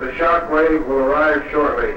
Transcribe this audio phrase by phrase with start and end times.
[0.00, 1.94] The shockwave will arrive shortly.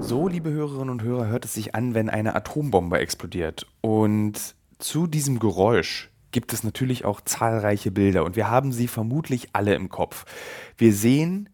[0.00, 3.66] So, liebe Hörerinnen und Hörer, hört es sich an, wenn eine Atombombe explodiert.
[3.80, 9.48] Und zu diesem Geräusch gibt es natürlich auch zahlreiche Bilder und wir haben sie vermutlich
[9.52, 10.26] alle im Kopf.
[10.76, 11.48] Wir sehen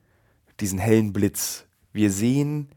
[0.60, 1.64] diesen hellen Blitz.
[1.94, 2.68] Wir sehen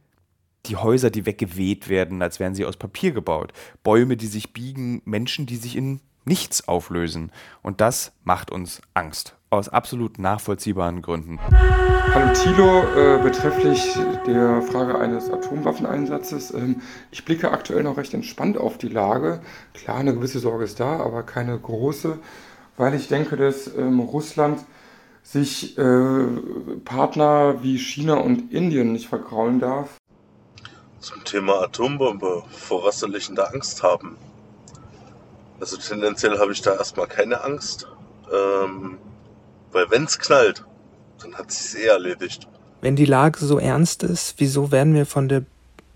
[0.67, 3.51] die Häuser, die weggeweht werden, als wären sie aus Papier gebaut.
[3.83, 7.31] Bäume, die sich biegen, Menschen, die sich in nichts auflösen.
[7.61, 9.35] Und das macht uns Angst.
[9.51, 11.39] Aus absolut nachvollziehbaren Gründen.
[12.13, 13.97] Hallo Thilo, äh, betrefflich
[14.27, 16.53] der Frage eines Atomwaffeneinsatzes.
[16.53, 19.41] Ähm, ich blicke aktuell noch recht entspannt auf die Lage.
[19.73, 22.19] Klar, eine gewisse Sorge ist da, aber keine große,
[22.77, 24.63] weil ich denke, dass ähm, Russland
[25.23, 26.25] sich äh,
[26.85, 29.97] Partner wie China und Indien nicht vergraulen darf.
[30.99, 34.17] Zum Thema Atombombe, vor was soll ich denn da Angst haben?
[35.59, 37.87] Also tendenziell habe ich da erstmal keine Angst.
[38.31, 38.97] Ähm,
[39.71, 40.65] weil wenn's knallt,
[41.21, 42.47] dann hat sich's eh erledigt.
[42.81, 45.43] Wenn die Lage so ernst ist, wieso werden wir von der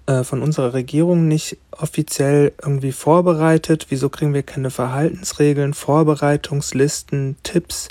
[0.05, 3.87] äh, von unserer Regierung nicht offiziell irgendwie vorbereitet?
[3.89, 7.87] Wieso kriegen wir keine Verhaltensregeln, Vorbereitungslisten, Tipps,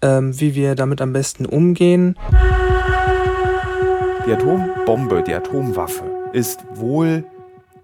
[0.00, 2.16] ähm, wie wir damit am besten umgehen?
[4.26, 7.24] Die Atombombe, die Atomwaffe ist wohl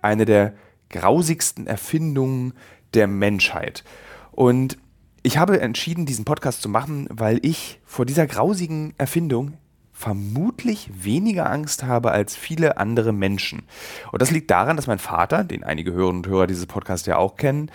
[0.01, 0.55] eine der
[0.89, 2.55] grausigsten Erfindungen
[2.95, 3.85] der Menschheit.
[4.31, 4.79] Und
[5.23, 9.57] ich habe entschieden, diesen Podcast zu machen, weil ich vor dieser grausigen Erfindung
[9.93, 13.63] vermutlich weniger Angst habe als viele andere Menschen.
[14.11, 17.19] Und das liegt daran, dass mein Vater, den einige Hörerinnen und Hörer dieses Podcasts ja
[17.19, 17.71] auch kennen,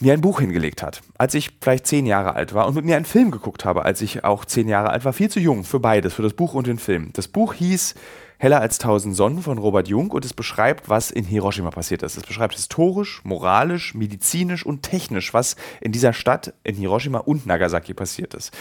[0.00, 2.96] mir ein Buch hingelegt hat, als ich vielleicht zehn Jahre alt war und mit mir
[2.96, 5.12] einen Film geguckt habe, als ich auch zehn Jahre alt war.
[5.12, 7.10] Viel zu jung für beides, für das Buch und den Film.
[7.12, 7.94] Das Buch hieß
[8.42, 12.16] Heller als tausend Sonnen von Robert Jung und es beschreibt, was in Hiroshima passiert ist.
[12.16, 17.94] Es beschreibt historisch, moralisch, medizinisch und technisch, was in dieser Stadt, in Hiroshima und Nagasaki
[17.94, 18.52] passiert ist.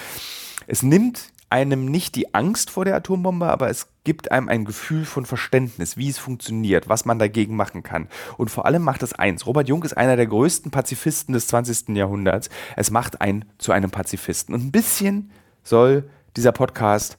[0.67, 5.03] Es nimmt einem nicht die Angst vor der Atombombe, aber es gibt einem ein Gefühl
[5.03, 8.07] von Verständnis, wie es funktioniert, was man dagegen machen kann.
[8.37, 9.47] Und vor allem macht es eins.
[9.47, 11.95] Robert Jung ist einer der größten Pazifisten des 20.
[11.95, 12.51] Jahrhunderts.
[12.75, 14.53] Es macht einen zu einem Pazifisten.
[14.53, 15.31] Und ein bisschen
[15.63, 17.17] soll dieser Podcast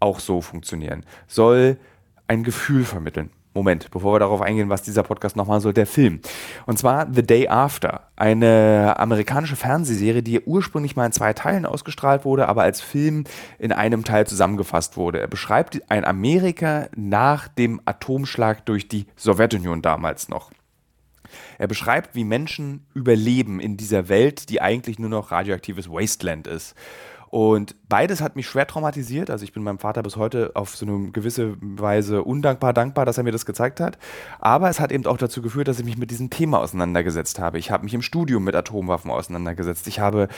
[0.00, 1.04] auch so funktionieren.
[1.26, 1.78] Soll
[2.28, 3.30] ein Gefühl vermitteln.
[3.56, 6.20] Moment, bevor wir darauf eingehen, was dieser Podcast nochmal soll, der Film.
[6.66, 12.26] Und zwar The Day After, eine amerikanische Fernsehserie, die ursprünglich mal in zwei Teilen ausgestrahlt
[12.26, 13.24] wurde, aber als Film
[13.58, 15.20] in einem Teil zusammengefasst wurde.
[15.20, 20.50] Er beschreibt ein Amerika nach dem Atomschlag durch die Sowjetunion damals noch.
[21.56, 26.74] Er beschreibt, wie Menschen überleben in dieser Welt, die eigentlich nur noch radioaktives Wasteland ist.
[27.28, 29.30] Und beides hat mich schwer traumatisiert.
[29.30, 33.18] Also ich bin meinem Vater bis heute auf so eine gewisse Weise undankbar, dankbar, dass
[33.18, 33.98] er mir das gezeigt hat.
[34.38, 37.58] Aber es hat eben auch dazu geführt, dass ich mich mit diesem Thema auseinandergesetzt habe.
[37.58, 39.86] Ich habe mich im Studium mit Atomwaffen auseinandergesetzt.
[39.86, 40.28] Ich habe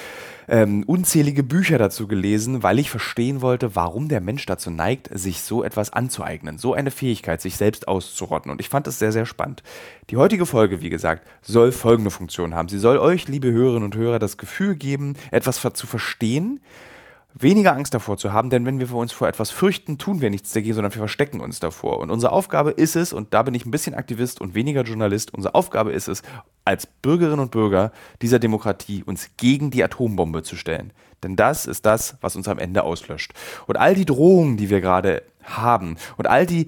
[0.48, 5.42] ähm, unzählige Bücher dazu gelesen, weil ich verstehen wollte, warum der Mensch dazu neigt, sich
[5.42, 6.58] so etwas anzueignen.
[6.58, 8.50] So eine Fähigkeit, sich selbst auszurotten.
[8.50, 9.62] Und ich fand es sehr, sehr spannend.
[10.10, 12.70] Die heutige Folge, wie gesagt, soll folgende Funktion haben.
[12.70, 16.60] Sie soll euch, liebe Hörerinnen und Hörer, das Gefühl geben, etwas zu verstehen,
[17.34, 20.50] weniger Angst davor zu haben, denn wenn wir uns vor etwas fürchten, tun wir nichts
[20.54, 21.98] dagegen, sondern wir verstecken uns davor.
[21.98, 25.34] Und unsere Aufgabe ist es, und da bin ich ein bisschen Aktivist und weniger Journalist,
[25.34, 26.22] unsere Aufgabe ist es,
[26.64, 27.92] als Bürgerinnen und Bürger
[28.22, 30.94] dieser Demokratie uns gegen die Atombombe zu stellen.
[31.22, 33.34] Denn das ist das, was uns am Ende auslöscht.
[33.66, 36.66] Und all die Drohungen, die wir gerade haben und all die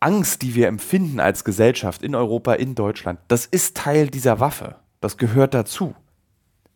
[0.00, 4.76] Angst, die wir empfinden als Gesellschaft in Europa, in Deutschland, das ist Teil dieser Waffe.
[5.00, 5.94] Das gehört dazu.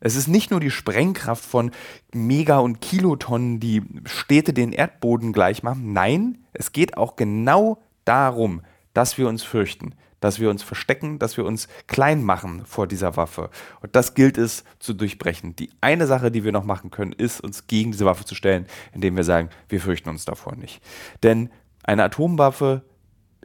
[0.01, 1.73] Es ist nicht nur die Sprengkraft von
[2.13, 5.93] Mega- und Kilotonnen, die Städte den Erdboden gleich machen.
[5.93, 8.63] Nein, es geht auch genau darum,
[8.95, 13.17] dass wir uns fürchten, dass wir uns verstecken, dass wir uns klein machen vor dieser
[13.17, 13.51] Waffe.
[13.83, 15.55] Und das gilt es zu durchbrechen.
[15.57, 18.67] Die eine Sache, die wir noch machen können, ist, uns gegen diese Waffe zu stellen,
[18.95, 20.83] indem wir sagen, wir fürchten uns davor nicht.
[21.23, 21.51] Denn
[21.83, 22.83] eine Atomwaffe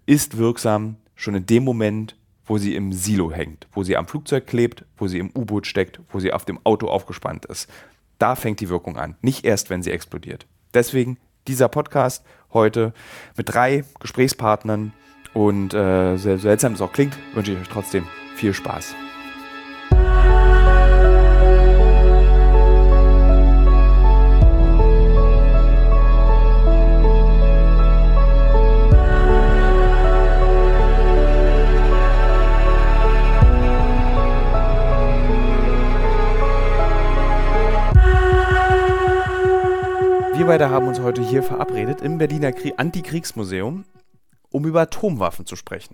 [0.06, 4.46] ist wirksam schon in dem Moment, wo sie im Silo hängt, wo sie am Flugzeug
[4.46, 7.70] klebt, wo sie im U-Boot steckt, wo sie auf dem Auto aufgespannt ist.
[8.20, 10.46] Da fängt die Wirkung an, nicht erst, wenn sie explodiert.
[10.74, 11.18] Deswegen
[11.48, 12.94] dieser Podcast heute
[13.36, 14.94] mit drei Gesprächspartnern
[15.34, 18.96] und äh, sehr seltsam es auch klingt, wünsche ich euch trotzdem viel Spaß.
[40.96, 43.84] Uns heute hier verabredet im Berliner Antikriegsmuseum,
[44.50, 45.94] um über Atomwaffen zu sprechen.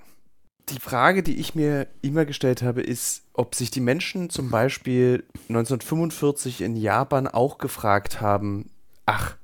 [0.70, 5.24] Die Frage, die ich mir immer gestellt habe, ist, ob sich die Menschen zum Beispiel
[5.50, 8.70] 1945 in Japan auch gefragt haben,
[9.08, 9.38] ach,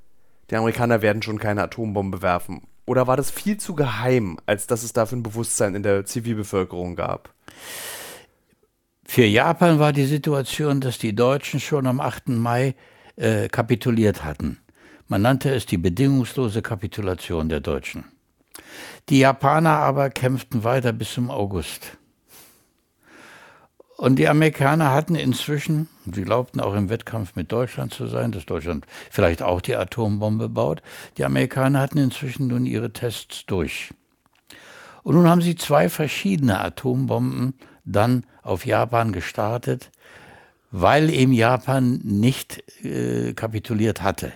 [0.51, 2.61] die Amerikaner werden schon keine Atombombe werfen.
[2.85, 6.95] Oder war das viel zu geheim, als dass es dafür ein Bewusstsein in der Zivilbevölkerung
[6.95, 7.33] gab?
[9.05, 12.29] Für Japan war die Situation, dass die Deutschen schon am 8.
[12.29, 12.75] Mai
[13.15, 14.59] äh, kapituliert hatten.
[15.09, 18.03] Man nannte es die bedingungslose Kapitulation der Deutschen.
[19.09, 21.97] Die Japaner aber kämpften weiter bis zum August.
[23.95, 28.45] Und die Amerikaner hatten inzwischen, sie glaubten auch im Wettkampf mit Deutschland zu sein, dass
[28.45, 30.83] Deutschland vielleicht auch die Atombombe baut,
[31.17, 33.93] die Amerikaner hatten inzwischen nun ihre Tests durch.
[35.03, 37.53] Und nun haben sie zwei verschiedene Atombomben
[37.85, 39.89] dann auf Japan gestartet,
[40.69, 44.33] weil eben Japan nicht äh, kapituliert hatte.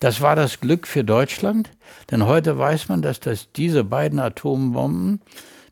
[0.00, 1.70] Das war das Glück für Deutschland,
[2.10, 5.20] denn heute weiß man, dass das, diese beiden Atombomben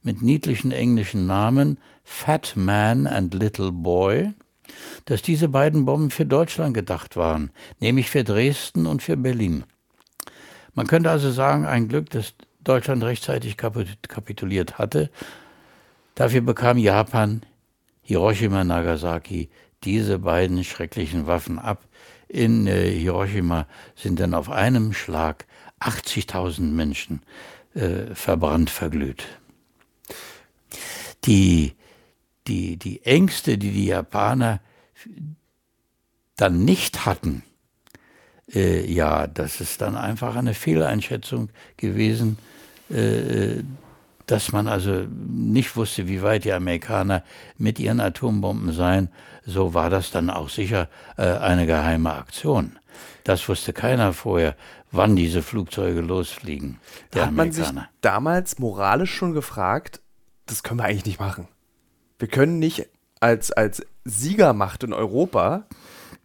[0.02, 4.32] mit niedlichen englischen Namen Fat Man and Little Boy,
[5.05, 9.64] dass diese beiden Bomben für Deutschland gedacht waren, nämlich für Dresden und für Berlin.
[10.75, 12.34] Man könnte also sagen, ein Glück, dass
[12.64, 15.11] Deutschland rechtzeitig kapituliert hatte.
[16.17, 17.43] Dafür bekam Japan
[18.02, 19.50] Hiroshima, Nagasaki
[19.84, 21.82] diese beiden schrecklichen Waffen ab,
[22.28, 25.46] in äh, Hiroshima sind dann auf einem Schlag
[25.81, 27.23] 80.000 Menschen
[27.75, 29.26] äh, verbrannt, verglüht.
[31.25, 31.75] Die,
[32.46, 34.61] die, die Ängste, die die Japaner
[36.37, 37.43] dann nicht hatten,
[38.55, 42.38] äh, ja, das ist dann einfach eine Fehleinschätzung gewesen,
[42.90, 43.62] äh,
[44.26, 47.23] dass man also nicht wusste, wie weit die Amerikaner
[47.58, 49.08] mit ihren Atombomben seien,
[49.47, 52.79] so war das dann auch sicher äh, eine geheime Aktion.
[53.25, 54.57] Das wusste keiner vorher,
[54.91, 56.79] wann diese Flugzeuge losfliegen.
[57.15, 57.67] Hat man sich
[58.01, 60.01] damals moralisch schon gefragt,
[60.47, 61.49] das können wir eigentlich nicht machen.
[62.19, 62.89] Wir können nicht
[63.21, 65.65] als, als Siegermacht in Europa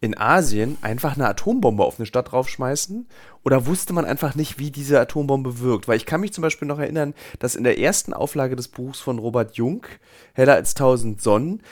[0.02, 3.06] in Asien einfach eine Atombombe auf eine Stadt draufschmeißen?
[3.44, 5.86] Oder wusste man einfach nicht, wie diese Atombombe wirkt?
[5.86, 8.98] Weil ich kann mich zum Beispiel noch erinnern, dass in der ersten Auflage des Buchs
[8.98, 9.86] von Robert Jung,
[10.34, 11.62] Heller als tausend Sonnen,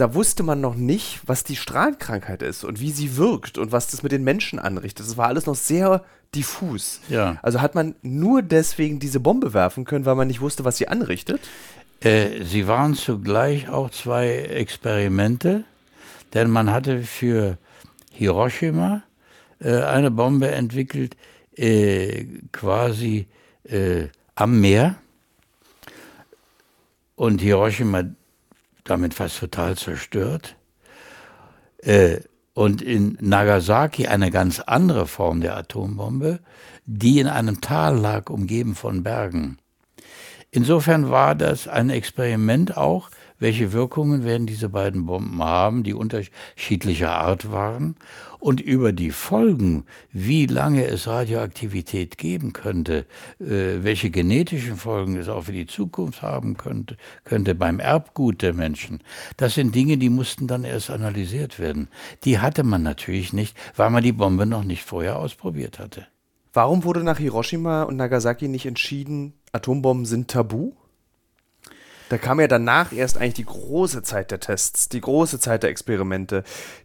[0.00, 3.88] da wusste man noch nicht, was die Strahlenkrankheit ist und wie sie wirkt und was
[3.88, 5.06] das mit den Menschen anrichtet.
[5.06, 6.04] Das war alles noch sehr
[6.34, 7.00] diffus.
[7.08, 7.38] Ja.
[7.42, 10.88] Also hat man nur deswegen diese Bombe werfen können, weil man nicht wusste, was sie
[10.88, 11.40] anrichtet?
[12.00, 15.64] Äh, sie waren zugleich auch zwei Experimente
[16.34, 17.58] denn man hatte für
[18.12, 19.02] Hiroshima
[19.60, 21.16] äh, eine Bombe entwickelt,
[21.56, 23.26] äh, quasi
[23.64, 24.96] äh, am Meer.
[27.16, 28.04] Und Hiroshima
[28.84, 30.56] damit fast total zerstört.
[31.78, 32.20] Äh,
[32.52, 36.40] und in Nagasaki eine ganz andere Form der Atombombe,
[36.84, 39.58] die in einem Tal lag, umgeben von Bergen.
[40.50, 43.10] Insofern war das ein Experiment auch,
[43.40, 47.96] welche Wirkungen werden diese beiden Bomben haben, die unterschiedlicher Art waren,
[48.38, 53.06] und über die Folgen, wie lange es Radioaktivität geben könnte,
[53.38, 58.54] äh, welche genetischen Folgen es auch für die Zukunft haben könnte, könnte beim Erbgut der
[58.54, 59.00] Menschen.
[59.36, 61.88] Das sind Dinge, die mussten dann erst analysiert werden.
[62.24, 66.06] Die hatte man natürlich nicht, weil man die Bombe noch nicht vorher ausprobiert hatte.
[66.52, 70.72] Warum wurde nach Hiroshima und Nagasaki nicht entschieden, Atombomben sind tabu?
[72.10, 75.70] Da kam ja danach erst eigentlich die große Zeit der Tests, die große Zeit der
[75.70, 76.42] Experimente,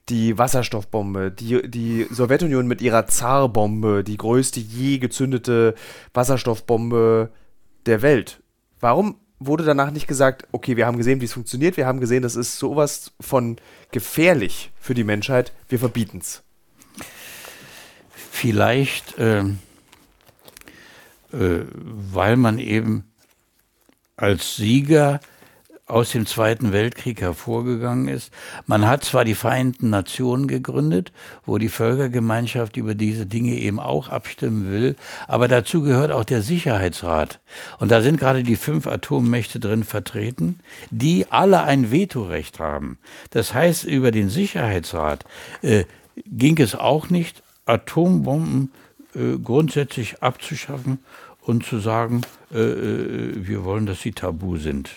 [0.07, 5.73] die Wasserstoffbombe, die, die Sowjetunion mit ihrer Zarbombe, die größte je gezündete
[6.13, 7.31] Wasserstoffbombe
[7.87, 8.43] der Welt.
[8.79, 12.21] Warum wurde danach nicht gesagt, okay, wir haben gesehen, wie es funktioniert, wir haben gesehen,
[12.21, 13.57] das ist sowas von
[13.89, 16.43] gefährlich für die Menschheit, wir verbieten es?
[18.13, 19.45] Vielleicht, äh, äh,
[21.31, 23.05] weil man eben
[24.17, 25.19] als Sieger
[25.87, 28.31] aus dem Zweiten Weltkrieg hervorgegangen ist.
[28.65, 31.11] Man hat zwar die Vereinten Nationen gegründet,
[31.45, 34.95] wo die Völkergemeinschaft über diese Dinge eben auch abstimmen will,
[35.27, 37.39] aber dazu gehört auch der Sicherheitsrat.
[37.77, 42.97] Und da sind gerade die fünf Atommächte drin vertreten, die alle ein Vetorecht haben.
[43.29, 45.23] Das heißt, über den Sicherheitsrat
[45.61, 45.83] äh,
[46.25, 48.71] ging es auch nicht, Atombomben
[49.13, 50.99] äh, grundsätzlich abzuschaffen
[51.45, 52.21] und zu sagen,
[52.53, 54.89] äh, äh, wir wollen, dass sie tabu sind.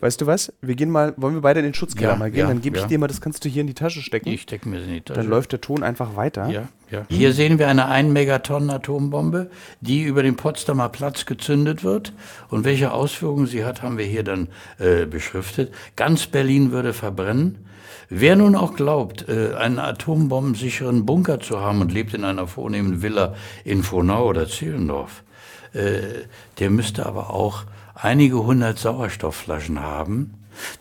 [0.00, 0.52] Weißt du was?
[0.60, 2.40] Wir gehen mal, wollen wir beide in den Schutzkeller Ja, mal gehen?
[2.40, 2.88] ja, Dann gebe ich ja.
[2.88, 4.28] dir mal, das kannst du hier in die Tasche stecken.
[4.28, 5.18] Ich stecke mir sie in die Tasche.
[5.20, 6.48] Dann läuft der Ton einfach weiter.
[6.48, 7.06] Ja, ja.
[7.08, 12.12] Hier sehen wir eine 1 Megatonnen Atombombe, die über den Potsdamer Platz gezündet wird.
[12.50, 14.48] Und welche Auswirkungen sie hat, haben wir hier dann
[14.78, 15.72] äh, beschriftet.
[15.96, 17.64] Ganz Berlin würde verbrennen.
[18.10, 23.02] Wer nun auch glaubt, äh, einen atombombensicheren Bunker zu haben und lebt in einer vornehmen
[23.02, 23.34] Villa
[23.64, 25.24] in Frohnau oder Zehlendorf,
[26.58, 27.64] der müsste aber auch
[27.94, 30.34] einige hundert Sauerstoffflaschen haben,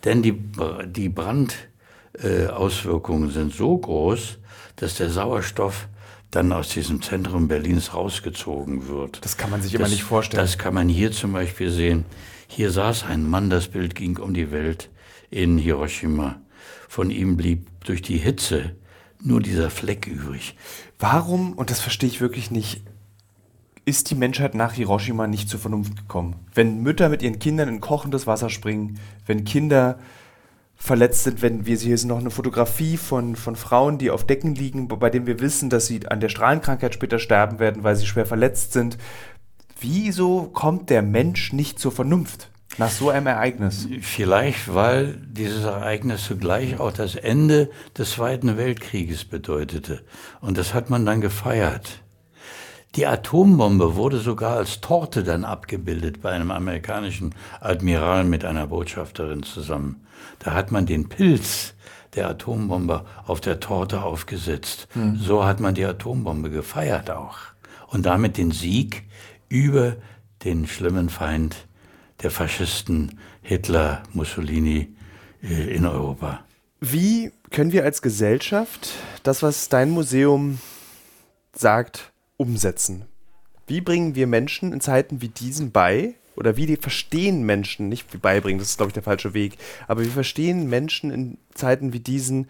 [0.03, 0.39] denn die,
[0.85, 4.39] die Brandauswirkungen äh, sind so groß,
[4.75, 5.87] dass der Sauerstoff
[6.31, 9.23] dann aus diesem Zentrum Berlins rausgezogen wird.
[9.23, 10.43] Das kann man sich das, immer nicht vorstellen.
[10.43, 12.05] Das kann man hier zum Beispiel sehen.
[12.47, 14.89] Hier saß ein Mann, das Bild ging um die Welt
[15.29, 16.41] in Hiroshima.
[16.89, 18.75] Von ihm blieb durch die Hitze
[19.21, 20.55] nur dieser Fleck übrig.
[20.99, 22.81] Warum, und das verstehe ich wirklich nicht,
[23.85, 26.35] ist die Menschheit nach Hiroshima nicht zur Vernunft gekommen?
[26.53, 29.99] Wenn Mütter mit ihren Kindern in kochendes Wasser springen, wenn Kinder
[30.75, 34.55] verletzt sind, wenn wir hier ist noch eine Fotografie von, von Frauen, die auf Decken
[34.55, 38.05] liegen, bei denen wir wissen, dass sie an der Strahlenkrankheit später sterben werden, weil sie
[38.05, 38.97] schwer verletzt sind.
[39.79, 43.87] Wieso kommt der Mensch nicht zur Vernunft nach so einem Ereignis?
[44.01, 50.01] Vielleicht, weil dieses Ereignis zugleich auch das Ende des Zweiten Weltkrieges bedeutete.
[50.41, 52.01] Und das hat man dann gefeiert.
[52.95, 59.43] Die Atombombe wurde sogar als Torte dann abgebildet bei einem amerikanischen Admiral mit einer Botschafterin
[59.43, 60.05] zusammen.
[60.39, 61.73] Da hat man den Pilz
[62.15, 64.87] der Atombombe auf der Torte aufgesetzt.
[64.93, 65.17] Hm.
[65.17, 67.39] So hat man die Atombombe gefeiert auch.
[67.87, 69.03] Und damit den Sieg
[69.49, 69.97] über
[70.45, 71.67] den schlimmen Feind
[72.23, 74.95] der Faschisten Hitler, Mussolini
[75.43, 76.45] äh, in Europa.
[76.79, 78.91] Wie können wir als Gesellschaft
[79.23, 80.59] das, was dein Museum
[81.53, 83.05] sagt, umsetzen?
[83.67, 86.15] Wie bringen wir Menschen in Zeiten wie diesen bei?
[86.35, 89.57] Oder wie die verstehen Menschen, nicht wie beibringen, das ist, glaube ich, der falsche Weg,
[89.87, 92.49] aber wie verstehen Menschen in Zeiten wie diesen,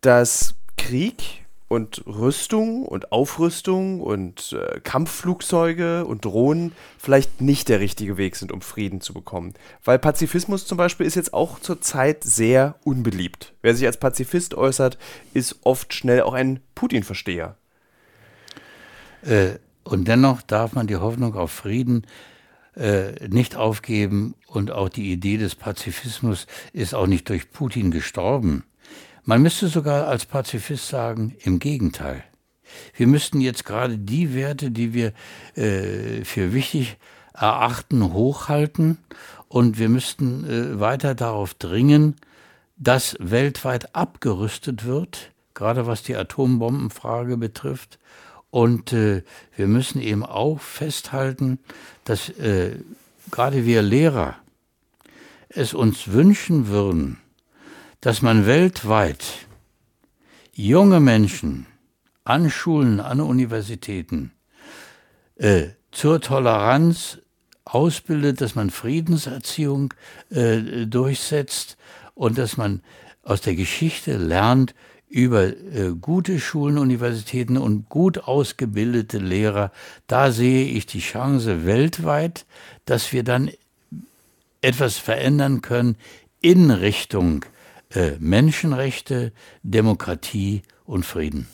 [0.00, 8.16] dass Krieg und Rüstung und Aufrüstung und äh, Kampfflugzeuge und Drohnen vielleicht nicht der richtige
[8.16, 9.52] Weg sind, um Frieden zu bekommen.
[9.84, 13.54] Weil Pazifismus zum Beispiel ist jetzt auch zurzeit sehr unbeliebt.
[13.60, 14.96] Wer sich als Pazifist äußert,
[15.34, 17.57] ist oft schnell auch ein Putin-Versteher.
[19.22, 22.06] Äh, und dennoch darf man die Hoffnung auf Frieden
[22.76, 28.64] äh, nicht aufgeben und auch die Idee des Pazifismus ist auch nicht durch Putin gestorben.
[29.24, 32.22] Man müsste sogar als Pazifist sagen, im Gegenteil.
[32.94, 35.12] Wir müssten jetzt gerade die Werte, die wir
[35.54, 36.98] äh, für wichtig
[37.34, 38.98] erachten, hochhalten
[39.48, 42.16] und wir müssten äh, weiter darauf dringen,
[42.76, 47.98] dass weltweit abgerüstet wird, gerade was die Atombombenfrage betrifft.
[48.50, 49.22] Und äh,
[49.56, 51.58] wir müssen eben auch festhalten,
[52.04, 52.76] dass äh,
[53.30, 54.36] gerade wir Lehrer
[55.48, 57.18] es uns wünschen würden,
[58.00, 59.24] dass man weltweit
[60.52, 61.66] junge Menschen
[62.24, 64.32] an Schulen, an Universitäten
[65.36, 67.18] äh, zur Toleranz
[67.64, 69.94] ausbildet, dass man Friedenserziehung
[70.30, 71.76] äh, durchsetzt
[72.14, 72.82] und dass man
[73.22, 74.74] aus der Geschichte lernt
[75.08, 79.72] über äh, gute Schulen, Universitäten und gut ausgebildete Lehrer.
[80.06, 82.44] Da sehe ich die Chance weltweit,
[82.84, 83.50] dass wir dann
[84.60, 85.96] etwas verändern können
[86.40, 87.44] in Richtung
[87.94, 91.48] äh, Menschenrechte, Demokratie und Frieden.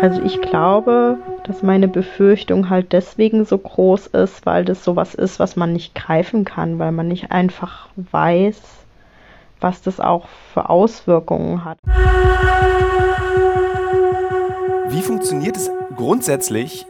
[0.00, 5.40] Also ich glaube, dass meine Befürchtung halt deswegen so groß ist, weil das sowas ist,
[5.40, 8.60] was man nicht greifen kann, weil man nicht einfach weiß,
[9.60, 11.78] was das auch für Auswirkungen hat.
[14.88, 16.86] Wie funktioniert es grundsätzlich,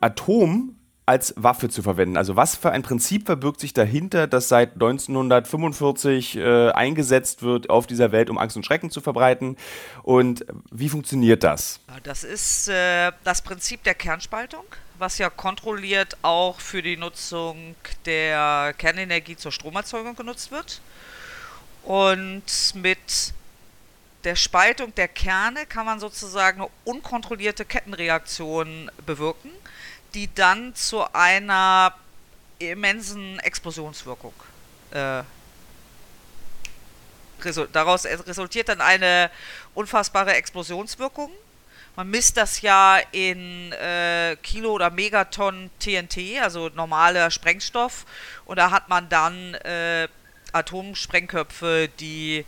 [0.00, 2.16] Atom als Waffe zu verwenden.
[2.16, 7.86] Also was für ein Prinzip verbirgt sich dahinter, das seit 1945 äh, eingesetzt wird auf
[7.86, 9.56] dieser Welt, um Angst und Schrecken zu verbreiten?
[10.02, 11.80] Und wie funktioniert das?
[12.04, 14.64] Das ist äh, das Prinzip der Kernspaltung,
[14.98, 17.74] was ja kontrolliert auch für die Nutzung
[18.06, 20.80] der Kernenergie zur Stromerzeugung genutzt wird.
[21.84, 22.42] Und
[22.74, 23.32] mit
[24.24, 29.50] der Spaltung der Kerne kann man sozusagen eine unkontrollierte Kettenreaktion bewirken
[30.14, 31.94] die dann zu einer
[32.58, 34.34] immensen Explosionswirkung
[34.90, 35.22] äh,
[37.72, 39.28] daraus resultiert dann eine
[39.74, 41.32] unfassbare Explosionswirkung.
[41.96, 48.06] Man misst das ja in äh, Kilo oder Megatonnen TNT, also normaler Sprengstoff,
[48.44, 50.06] und da hat man dann äh,
[50.52, 52.44] Atomsprengköpfe, die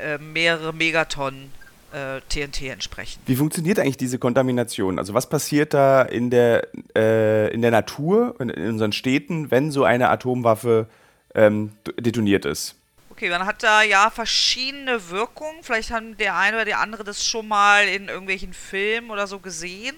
[0.00, 1.52] äh, mehrere Megatonnen
[1.92, 3.20] äh, TNT entsprechen.
[3.26, 4.98] Wie funktioniert eigentlich diese Kontamination?
[4.98, 6.66] Also was passiert da in der,
[6.96, 10.88] äh, in der Natur, in, in, unseren Städten, wenn so eine Atomwaffe
[11.34, 12.74] ähm, detoniert ist?
[13.10, 15.62] Okay, man hat da ja verschiedene Wirkungen.
[15.62, 19.38] Vielleicht haben der eine oder der andere das schon mal in irgendwelchen Filmen oder so
[19.38, 19.94] gesehen.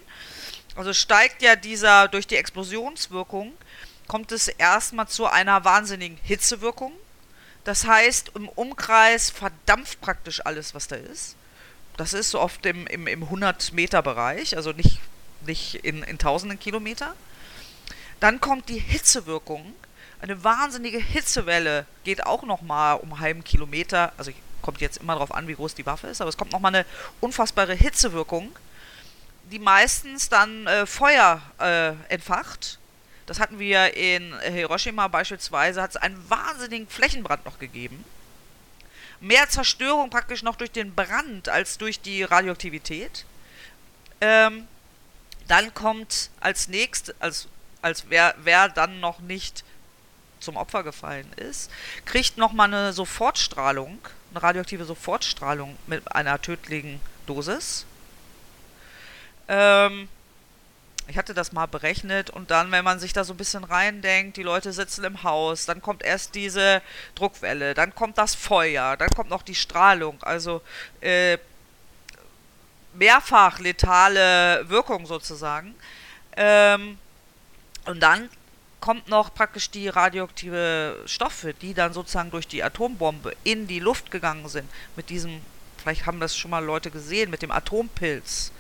[0.75, 3.53] Also steigt ja dieser durch die Explosionswirkung,
[4.07, 6.93] kommt es erstmal zu einer wahnsinnigen Hitzewirkung.
[7.67, 11.35] Das heißt, im Umkreis verdampft praktisch alles, was da ist.
[11.97, 15.01] Das ist so oft im, im, im 100-Meter-Bereich, also nicht,
[15.45, 17.17] nicht in, in tausenden Kilometer.
[18.21, 19.75] Dann kommt die Hitzewirkung.
[20.21, 24.13] Eine wahnsinnige Hitzewelle geht auch nochmal um einen halben Kilometer.
[24.17, 24.31] Also
[24.63, 26.87] kommt jetzt immer darauf an, wie groß die Waffe ist, aber es kommt nochmal eine
[27.19, 28.57] unfassbare Hitzewirkung,
[29.51, 32.79] die meistens dann äh, Feuer äh, entfacht.
[33.27, 38.05] Das hatten wir in Hiroshima beispielsweise, hat es einen wahnsinnigen Flächenbrand noch gegeben.
[39.21, 43.25] Mehr Zerstörung praktisch noch durch den Brand als durch die Radioaktivität.
[44.21, 44.69] Ähm,
[45.49, 47.49] dann kommt als nächstes, als,
[47.83, 49.65] als wer, wer dann noch nicht
[50.39, 51.71] zum Opfer gefallen ist,
[52.05, 53.99] kriegt nochmal eine Sofortstrahlung,
[54.31, 57.87] eine radioaktive Sofortstrahlung mit einer tödlichen Dosis.
[59.49, 60.09] Ähm,
[61.09, 64.37] ich hatte das mal berechnet und dann, wenn man sich da so ein bisschen reindenkt,
[64.37, 66.83] die Leute sitzen im Haus, dann kommt erst diese
[67.15, 70.63] Druckwelle, dann kommt das Feuer, dann kommt noch die Strahlung, also
[71.01, 71.39] äh,
[72.95, 75.75] mehrfach letale Wirkung sozusagen.
[76.37, 76.99] Ähm,
[77.85, 78.29] und dann
[78.81, 84.11] kommt noch praktisch die radioaktive Stoffe, die dann sozusagen durch die Atombombe in die Luft
[84.11, 84.69] gegangen sind.
[84.97, 85.41] Mit diesem,
[85.79, 88.53] vielleicht haben das schon mal Leute gesehen, mit dem Atompilz.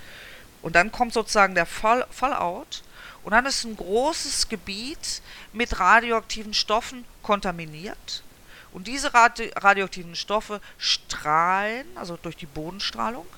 [0.67, 2.83] Und dann kommt sozusagen der Fall, Fallout.
[3.23, 8.25] Und dann ist ein großes Gebiet mit radioaktiven Stoffen kontaminiert.
[8.73, 13.29] Und diese radi radioaktiven Stoffe strahlen, also durch die Bodenstrahlung,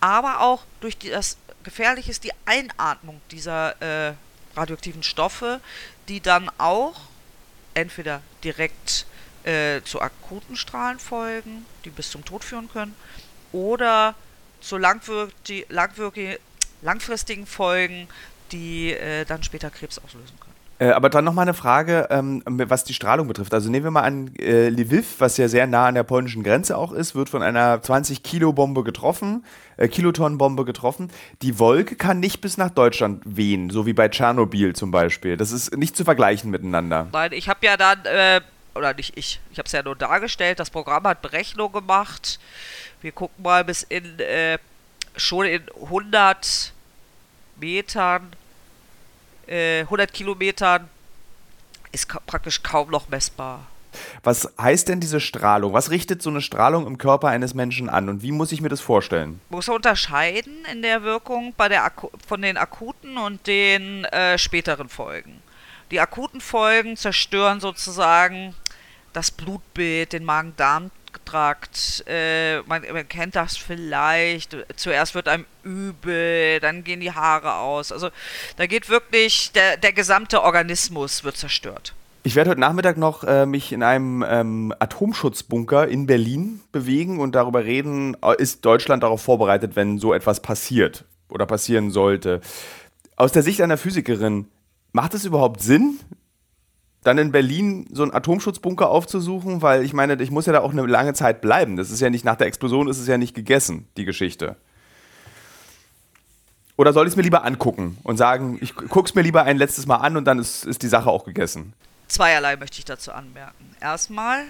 [0.00, 4.14] aber auch durch die, das Gefährliche ist die Einatmung dieser äh,
[4.54, 5.62] radioaktiven Stoffe,
[6.08, 7.00] die dann auch
[7.72, 9.06] entweder direkt
[9.44, 12.94] äh, zu akuten Strahlen folgen, die bis zum Tod führen können,
[13.50, 14.14] oder
[14.64, 14.78] zu
[16.82, 18.08] langfristigen Folgen,
[18.52, 20.54] die äh, dann später Krebs auslösen können.
[20.78, 23.54] Äh, aber dann noch mal eine Frage, ähm, was die Strahlung betrifft.
[23.54, 26.76] Also nehmen wir mal an, äh, Lviv, was ja sehr nah an der polnischen Grenze
[26.76, 29.44] auch ist, wird von einer 20-Kilo-Bombe getroffen,
[29.76, 31.10] äh, Kilotonnen-Bombe getroffen.
[31.42, 35.36] Die Wolke kann nicht bis nach Deutschland wehen, so wie bei Tschernobyl zum Beispiel.
[35.36, 37.06] Das ist nicht zu vergleichen miteinander.
[37.12, 38.40] Nein, ich habe ja dann, äh,
[38.74, 42.40] oder nicht ich, ich habe es ja nur dargestellt, das Programm hat Berechnung gemacht.
[43.04, 44.56] Wir gucken mal bis in, äh,
[45.14, 46.72] schon in 100
[47.60, 48.34] Metern
[49.46, 50.88] 100 äh, Kilometern
[51.92, 53.66] ist ka praktisch kaum noch messbar.
[54.22, 55.74] Was heißt denn diese Strahlung?
[55.74, 58.70] Was richtet so eine Strahlung im Körper eines Menschen an und wie muss ich mir
[58.70, 59.38] das vorstellen?
[59.50, 61.92] Muss man unterscheiden in der Wirkung bei der
[62.26, 65.42] von den akuten und den äh, späteren Folgen.
[65.90, 68.54] Die akuten Folgen zerstören sozusagen
[69.12, 70.90] das Blutbild, den Magen-Darm
[71.24, 72.04] Trakt.
[72.06, 74.56] Äh, man, man, kennt das vielleicht.
[74.76, 77.92] Zuerst wird einem übel, dann gehen die Haare aus.
[77.92, 78.10] Also
[78.56, 81.94] da geht wirklich der, der gesamte Organismus wird zerstört.
[82.26, 87.34] Ich werde heute Nachmittag noch äh, mich in einem ähm, Atomschutzbunker in Berlin bewegen und
[87.34, 92.40] darüber reden, äh, ist Deutschland darauf vorbereitet, wenn so etwas passiert oder passieren sollte.
[93.16, 94.46] Aus der Sicht einer Physikerin,
[94.92, 95.98] macht es überhaupt Sinn,
[97.04, 100.72] dann in Berlin so einen Atomschutzbunker aufzusuchen, weil ich meine, ich muss ja da auch
[100.72, 101.76] eine lange Zeit bleiben.
[101.76, 104.56] Das ist ja nicht nach der Explosion, ist es ja nicht gegessen, die Geschichte.
[106.76, 109.58] Oder soll ich es mir lieber angucken und sagen, ich gucke es mir lieber ein
[109.58, 111.74] letztes Mal an und dann ist, ist die Sache auch gegessen?
[112.08, 113.76] Zweierlei möchte ich dazu anmerken.
[113.80, 114.44] Erstmal,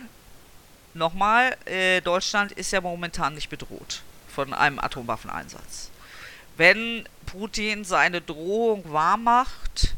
[0.95, 5.91] nochmal, äh, Deutschland ist ja momentan nicht bedroht von einem Atomwaffeneinsatz.
[6.57, 9.94] Wenn Putin seine Drohung wahrmacht,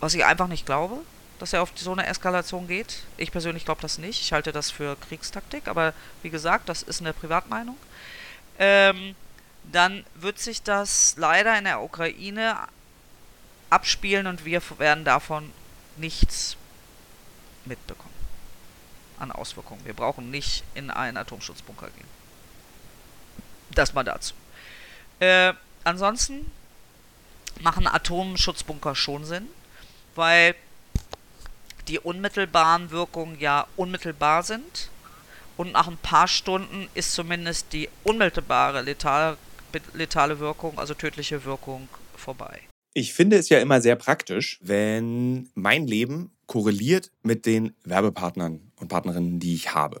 [0.00, 0.98] was ich einfach nicht glaube,
[1.38, 3.02] dass er auf so eine Eskalation geht.
[3.16, 4.20] Ich persönlich glaube das nicht.
[4.20, 7.76] Ich halte das für Kriegstaktik, aber wie gesagt, das ist eine Privatmeinung.
[8.58, 9.14] Ähm,
[9.64, 12.56] dann wird sich das leider in der Ukraine
[13.68, 15.52] abspielen und wir werden davon
[15.96, 16.56] nichts
[17.64, 18.14] mitbekommen
[19.18, 19.84] an Auswirkungen.
[19.84, 22.08] Wir brauchen nicht in einen Atomschutzbunker gehen.
[23.70, 24.34] Das mal dazu.
[25.20, 25.54] Äh,
[25.84, 26.50] ansonsten
[27.60, 29.48] machen Atomschutzbunker schon Sinn
[30.16, 30.54] weil
[31.88, 34.90] die unmittelbaren Wirkungen ja unmittelbar sind
[35.56, 39.36] und nach ein paar Stunden ist zumindest die unmittelbare letale,
[39.94, 42.60] letale Wirkung, also tödliche Wirkung, vorbei.
[42.94, 48.88] Ich finde es ja immer sehr praktisch, wenn mein Leben korreliert mit den Werbepartnern und
[48.88, 50.00] Partnerinnen, die ich habe.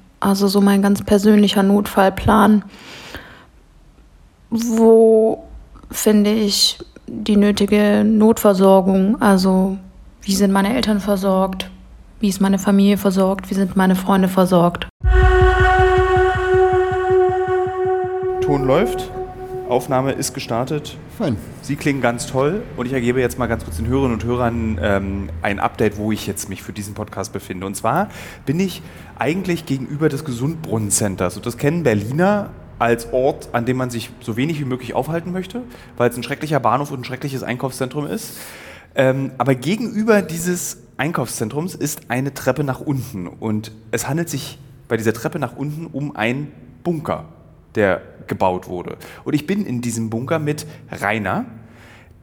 [0.21, 2.63] also so mein ganz persönlicher Notfallplan,
[4.49, 5.43] wo
[5.89, 9.77] finde ich die nötige Notversorgung, also
[10.21, 11.69] wie sind meine Eltern versorgt,
[12.19, 14.87] wie ist meine Familie versorgt, wie sind meine Freunde versorgt.
[18.41, 19.11] Ton läuft.
[19.71, 20.97] Aufnahme ist gestartet.
[21.17, 21.37] Fein.
[21.61, 24.79] Sie klingen ganz toll und ich ergebe jetzt mal ganz kurz den Hörerinnen und Hörern
[24.81, 27.65] ähm, ein Update, wo ich jetzt mich für diesen Podcast befinde.
[27.65, 28.09] Und zwar
[28.45, 28.81] bin ich
[29.17, 31.37] eigentlich gegenüber des Gesundbrunnencenters.
[31.37, 35.31] Und das kennen Berliner als Ort, an dem man sich so wenig wie möglich aufhalten
[35.31, 35.61] möchte,
[35.95, 38.39] weil es ein schrecklicher Bahnhof und ein schreckliches Einkaufszentrum ist.
[38.93, 44.97] Ähm, aber gegenüber dieses Einkaufszentrums ist eine Treppe nach unten und es handelt sich bei
[44.97, 46.51] dieser Treppe nach unten um einen
[46.83, 47.25] Bunker
[47.75, 48.97] der gebaut wurde.
[49.23, 51.45] Und ich bin in diesem Bunker mit Rainer,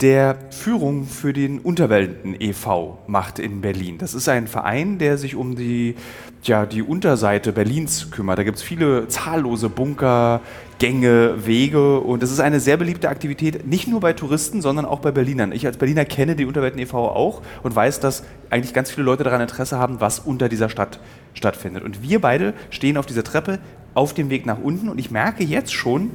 [0.01, 2.99] der Führung für den Unterwelten e.V.
[3.09, 3.99] macht in Berlin.
[3.99, 5.97] Das ist ein Verein, der sich um die,
[6.45, 8.39] ja, die Unterseite Berlins kümmert.
[8.39, 10.41] Da gibt es viele zahllose Bunker,
[10.79, 15.01] Gänge, Wege und das ist eine sehr beliebte Aktivität, nicht nur bei Touristen, sondern auch
[15.01, 15.51] bei Berlinern.
[15.51, 17.09] Ich als Berliner kenne die Unterwelten e.V.
[17.09, 21.01] auch und weiß, dass eigentlich ganz viele Leute daran Interesse haben, was unter dieser Stadt
[21.35, 21.83] stattfindet.
[21.83, 23.59] Und wir beide stehen auf dieser Treppe
[23.95, 26.13] auf dem Weg nach unten und ich merke jetzt schon,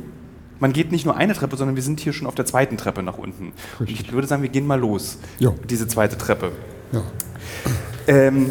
[0.64, 3.04] man geht nicht nur eine Treppe, sondern wir sind hier schon auf der zweiten Treppe
[3.04, 3.52] nach unten.
[3.86, 5.18] Ich würde sagen, wir gehen mal los.
[5.38, 5.52] Ja.
[5.70, 6.54] Diese zweite Treppe.
[6.94, 7.02] Ja.
[8.08, 8.50] Ähm,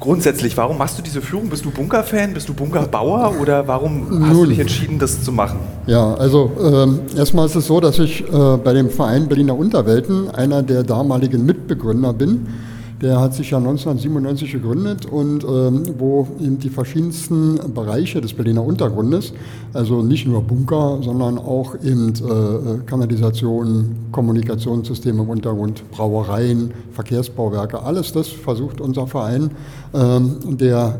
[0.00, 1.50] grundsätzlich, warum machst du diese Führung?
[1.50, 2.32] Bist du Bunkerfan?
[2.32, 3.38] Bist du Bunkerbauer?
[3.38, 5.58] Oder warum Nun, hast du dich entschieden, das zu machen?
[5.86, 10.30] Ja, also ähm, erstmal ist es so, dass ich äh, bei dem Verein Berliner Unterwelten
[10.30, 12.46] einer der damaligen Mitbegründer bin.
[13.04, 18.64] Der hat sich ja 1997 gegründet und ähm, wo eben die verschiedensten Bereiche des Berliner
[18.64, 19.34] Untergrundes,
[19.74, 28.10] also nicht nur Bunker, sondern auch eben äh, Kanalisationen, Kommunikationssysteme im Untergrund, Brauereien, Verkehrsbauwerke, alles
[28.12, 29.50] das versucht unser Verein
[29.92, 30.98] ähm, der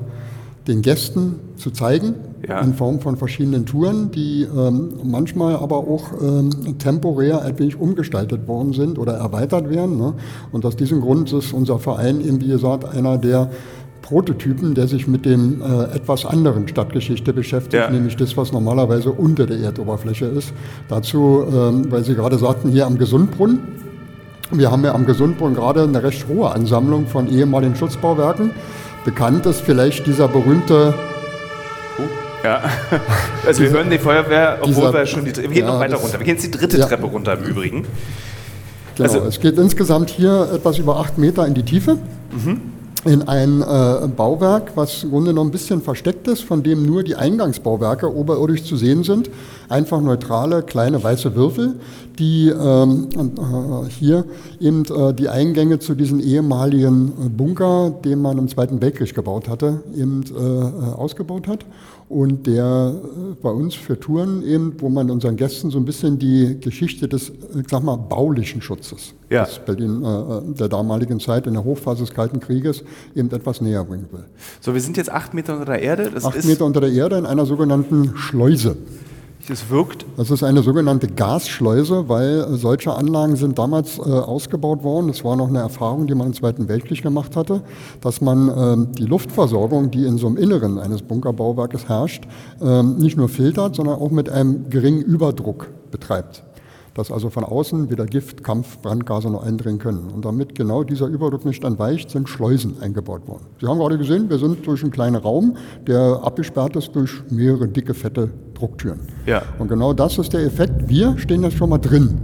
[0.69, 2.17] den Gästen zu zeigen,
[2.49, 2.61] ja.
[2.61, 8.47] in Form von verschiedenen Touren, die ähm, manchmal aber auch ähm, temporär ein wenig umgestaltet
[8.47, 9.97] worden sind oder erweitert werden.
[9.97, 10.15] Ne?
[10.53, 13.51] Und aus diesem Grund ist unser Verein eben, wie gesagt, einer der
[14.03, 17.91] Prototypen, der sich mit dem äh, etwas anderen Stadtgeschichte beschäftigt, ja.
[17.91, 20.53] nämlich das, was normalerweise unter der Erdoberfläche ist.
[20.89, 23.61] Dazu, ähm, weil Sie gerade sagten, hier am Gesundbrunnen.
[24.51, 28.51] Wir haben ja am Gesundbrunnen gerade eine recht hohe Ansammlung von ehemaligen Schutzbauwerken.
[29.07, 30.93] Bekannt ist vielleicht dieser berühmte
[32.45, 32.63] ja,
[33.47, 35.97] also wir hören die Feuerwehr, obwohl dieser, wir schon die wir gehen ja, noch weiter
[35.97, 36.19] runter.
[36.19, 36.87] Wir gehen jetzt die dritte ja.
[36.87, 37.87] Treppe runter im Übrigen.
[38.97, 41.99] Genau, also, es geht insgesamt hier etwas über acht Meter in die Tiefe.
[42.33, 42.61] Mhm.
[43.05, 47.03] in ein äh, Bauwerk, was im Grunde noch ein bisschen versteckt ist, von dem nur
[47.03, 49.31] die Eingangsbauwerke oberirdisch zu sehen sind.
[49.69, 51.75] Einfach neutrale, kleine weiße Würfel,
[52.19, 54.25] die ähm, äh, hier
[54.61, 59.49] eben äh, die Eingänge zu diesen ehemaligen äh, Bunker, den man im Zweiten Weltkrieg gebaut
[59.49, 61.65] hatte, eben äh, äh, ausgebaut hat
[62.09, 66.19] und der äh, bei uns für Touren eben, wo man unseren Gästen so ein bisschen
[66.19, 69.45] die Geschichte des, ich sag mal, baulichen Schutzes Ja.
[69.45, 72.85] des Berlin äh, der damaligen Zeit in der Hochphase des Kalten Krieges
[73.17, 74.25] eben etwas näher bringen will.
[74.61, 76.11] So, wir sind jetzt acht Meter unter der Erde.
[76.15, 78.77] Das Acht Meter unter der Erde in einer sogenannten Schleuse.
[79.51, 84.83] Es wirkt Das ist eine sogenannte Gasschleuse, weil äh, solche Anlagen sind damals äh, ausgebaut
[84.83, 85.09] worden.
[85.09, 87.63] Das war noch eine Erfahrung, die man im Zweiten Weltkrieg gemacht hatte,
[88.01, 92.25] dass man ähm, die Luftversorgung, die in so einem Inneren eines Bunkerbauwerkes herrscht,
[92.63, 96.43] ähm, nicht nur filtert, sondern auch mit einem geringen Überdruck betreibt.
[96.95, 100.11] Dass also von außen weder Gift, Kampf, Brandgase noch eindringen können.
[100.11, 103.47] Und damit genau dieser Überdruck nicht entweicht, sind Schleusen eingebaut worden.
[103.61, 107.67] Sie haben gerade gesehen, wir sind durch einen kleinen Raum, der abgesperrt ist durch mehrere
[107.69, 109.01] dicke, fette Drucktüren.
[109.27, 109.43] Ja.
[109.59, 110.89] Und genau das ist der Effekt.
[110.89, 112.17] Wir stehen jetzt schon mal drin.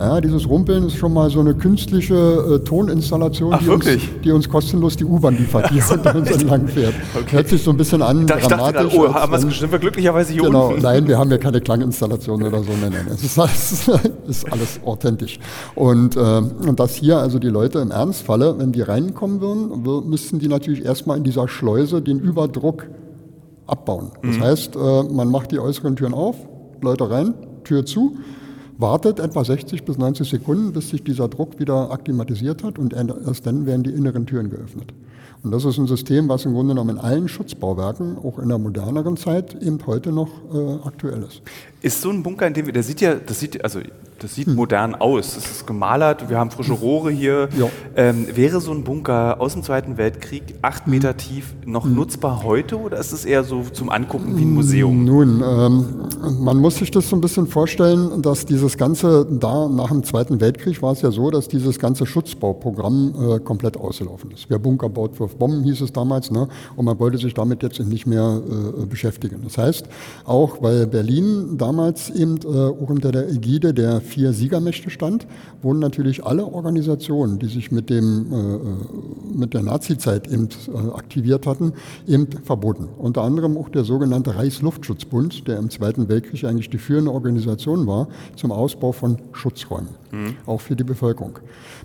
[0.00, 3.84] Ja, dieses Rumpeln ist schon mal so eine künstliche äh, Toninstallation, Ach, die, uns,
[4.24, 6.94] die uns kostenlos die U-Bahn liefert, die unter uns entlang fährt.
[7.30, 8.98] Hört sich so ein bisschen an, Da, ich dachte gerade, dramatisch.
[8.98, 9.72] oh, haben wir es geschnitten?
[9.72, 10.80] Wir glücklicherweise hier Genau, unten.
[10.80, 12.70] nein, wir haben ja keine Klanginstallation oder so.
[12.80, 13.90] Nein, nein, es ist alles,
[14.26, 15.38] ist alles authentisch.
[15.74, 20.02] Und, ähm, und dass hier also die Leute im Ernstfalle, wenn die reinkommen würden, wür-
[20.02, 22.86] müssten die natürlich erstmal in dieser Schleuse den Überdruck
[23.66, 24.12] abbauen.
[24.22, 24.42] Das Mhm.
[24.42, 26.36] heißt, äh, man macht die äußeren Türen auf,
[26.80, 27.34] Leute rein,
[27.64, 28.16] Tür zu,
[28.80, 33.46] wartet etwa 60 bis 90 Sekunden, bis sich dieser Druck wieder akklimatisiert hat und erst
[33.46, 34.92] dann werden die inneren Türen geöffnet.
[35.42, 38.58] Und das ist ein System, was im Grunde genommen in allen Schutzbauwerken, auch in der
[38.58, 41.40] moderneren Zeit, eben heute noch äh, aktuell ist.
[41.80, 43.80] Ist so ein Bunker, in dem wir, der sieht ja, das sieht, also
[44.20, 45.36] das sieht modern aus.
[45.36, 47.48] Es ist gemalert, wir haben frische Rohre hier.
[47.58, 47.68] Ja.
[47.96, 50.90] Ähm, wäre so ein Bunker aus dem Zweiten Weltkrieg, acht Hm.
[50.90, 55.04] Meter tief, noch nutzbar heute oder ist es eher so zum Angucken wie ein Museum?
[55.04, 59.88] Nun, ähm, man muss sich das so ein bisschen vorstellen, dass dieses ganze, da nach
[59.88, 64.46] dem Zweiten Weltkrieg war es ja so, dass dieses ganze Schutzbauprogramm äh, komplett ausgelaufen ist.
[64.50, 66.48] Wer Bunker baut, wirft Bomben, hieß es damals, ne?
[66.76, 69.40] und man wollte sich damit jetzt nicht mehr äh, beschäftigen.
[69.44, 69.86] Das heißt,
[70.24, 75.26] auch weil Berlin damals eben äh, auch unter der Ägide der vier Siegermächte stand,
[75.62, 81.46] wurden natürlich alle Organisationen, die sich mit, dem, äh, mit der Nazizeit eben äh, aktiviert
[81.46, 81.72] hatten,
[82.06, 82.88] eben verboten.
[82.98, 88.08] Unter anderem auch der sogenannte Reichsluftschutzbund, der im Zweiten Weltkrieg eigentlich die führende Organisation war
[88.36, 89.88] zum Ausbau von Schutzräumen,
[90.46, 91.38] auch für die Bevölkerung.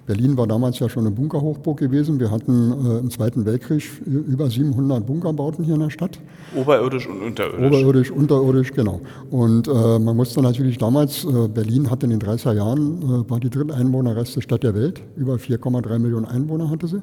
[0.06, 2.20] Berlin war damals ja schon eine Bunkerhochburg gewesen.
[2.20, 6.20] Wir hatten äh, im Zweiten Weltkrieg über 700 Bunkerbauten hier in der Stadt.
[6.56, 7.66] Oberirdisch und unterirdisch.
[7.66, 9.02] Oberirdisch, unterirdisch, genau.
[9.32, 13.39] Und äh, man musste natürlich damals, äh, Berlin hatte in den 30er Jahren, äh, war
[13.39, 17.01] die dritteinwohnerreichste Stadt der Welt, über 4,3 Millionen Einwohner hatte sie.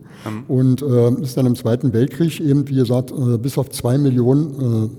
[0.49, 4.91] Und äh, ist dann im Zweiten Weltkrieg eben, wie gesagt, äh, bis auf zwei Millionen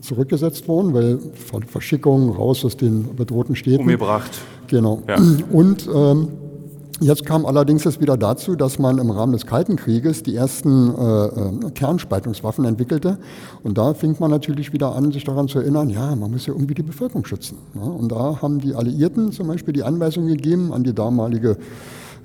[0.00, 3.82] zurückgesetzt worden, weil Ver Verschickung raus aus den bedrohten Städten.
[3.82, 4.30] Umgebracht.
[4.68, 5.02] Genau.
[5.08, 5.16] Ja.
[5.50, 6.28] Und ähm,
[7.00, 10.94] jetzt kam allerdings es wieder dazu, dass man im Rahmen des Kalten Krieges die ersten
[10.94, 13.18] äh, äh, Kernspaltungswaffen entwickelte.
[13.62, 16.52] Und da fing man natürlich wieder an, sich daran zu erinnern, ja, man muss ja
[16.52, 17.58] irgendwie die Bevölkerung schützen.
[17.74, 21.56] Ja, und da haben die Alliierten zum Beispiel die Anweisung gegeben an die damalige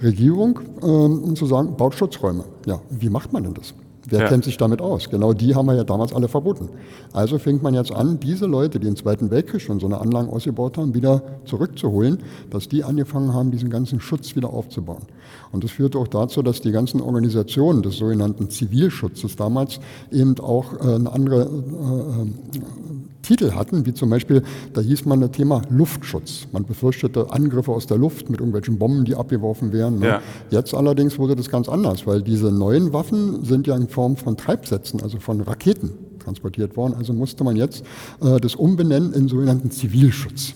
[0.01, 2.43] Regierung, ähm, um zu sagen, baut Schutzräume.
[2.65, 3.73] Ja, wie macht man denn das?
[4.07, 4.27] Wer Ja.
[4.27, 5.09] kennt sich damit aus?
[5.09, 6.69] Genau die haben wir ja damals alle verboten.
[7.13, 10.29] Also fängt man jetzt an, diese Leute, die im Zweiten Weltkrieg schon so eine Anlagen
[10.29, 12.19] ausgebaut haben, wieder zurückzuholen,
[12.51, 15.03] dass die angefangen haben, diesen ganzen Schutz wieder aufzubauen.
[15.51, 19.79] Und das führte auch dazu, dass die ganzen Organisationen des sogenannten Zivilschutzes damals
[20.11, 22.61] eben auch äh, eine andere äh, äh,
[23.21, 24.43] Titel hatten, wie zum Beispiel,
[24.73, 26.47] da hieß man das Thema Luftschutz.
[26.51, 29.99] Man befürchtete Angriffe aus der Luft mit irgendwelchen Bomben, die abgeworfen werden.
[29.99, 30.07] Ne?
[30.07, 30.21] Ja.
[30.51, 34.37] Jetzt allerdings wurde das ganz anders, weil diese neuen Waffen sind ja in Form von
[34.37, 36.93] Treibsätzen, also von Raketen transportiert worden.
[36.97, 37.83] Also musste man jetzt
[38.21, 40.53] äh, das umbenennen in sogenannten Zivilschutz.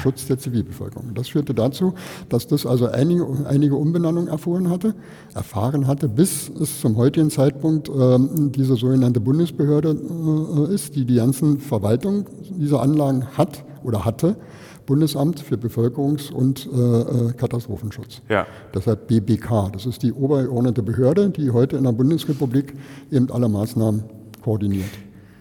[0.00, 1.14] Schutz der Zivilbevölkerung.
[1.14, 1.94] Das führte dazu,
[2.28, 4.94] dass das also einige, einige Umbenennungen erfahren hatte,
[5.34, 9.96] erfahren hatte, bis es zum heutigen Zeitpunkt ähm, diese sogenannte Bundesbehörde
[10.70, 14.36] äh, ist, die die ganzen Verwaltung dieser Anlagen hat oder hatte.
[14.86, 18.22] Bundesamt für Bevölkerungs- und äh, äh, Katastrophenschutz.
[18.28, 18.46] Ja.
[18.72, 19.70] Deshalb BBK.
[19.72, 22.74] Das ist die obergeordnete Behörde, die heute in der Bundesrepublik
[23.10, 24.04] eben alle Maßnahmen
[24.42, 24.90] koordiniert.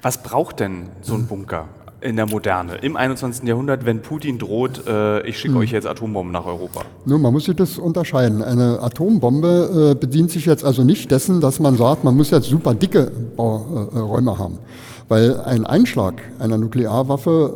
[0.01, 1.69] Was braucht denn so ein Bunker
[2.05, 3.47] in der Moderne, im 21.
[3.47, 5.61] Jahrhundert, wenn Putin droht, äh, ich schicke Hm.
[5.61, 6.81] euch jetzt Atombomben nach Europa?
[7.05, 8.41] Nun, man muss sich das unterscheiden.
[8.43, 12.47] Eine Atombombe äh, bedient sich jetzt also nicht dessen, dass man sagt, man muss jetzt
[12.47, 14.59] super dicke Bau, äh, Räume haben.
[15.07, 17.53] Weil ein Einschlag einer Nuklearwaffe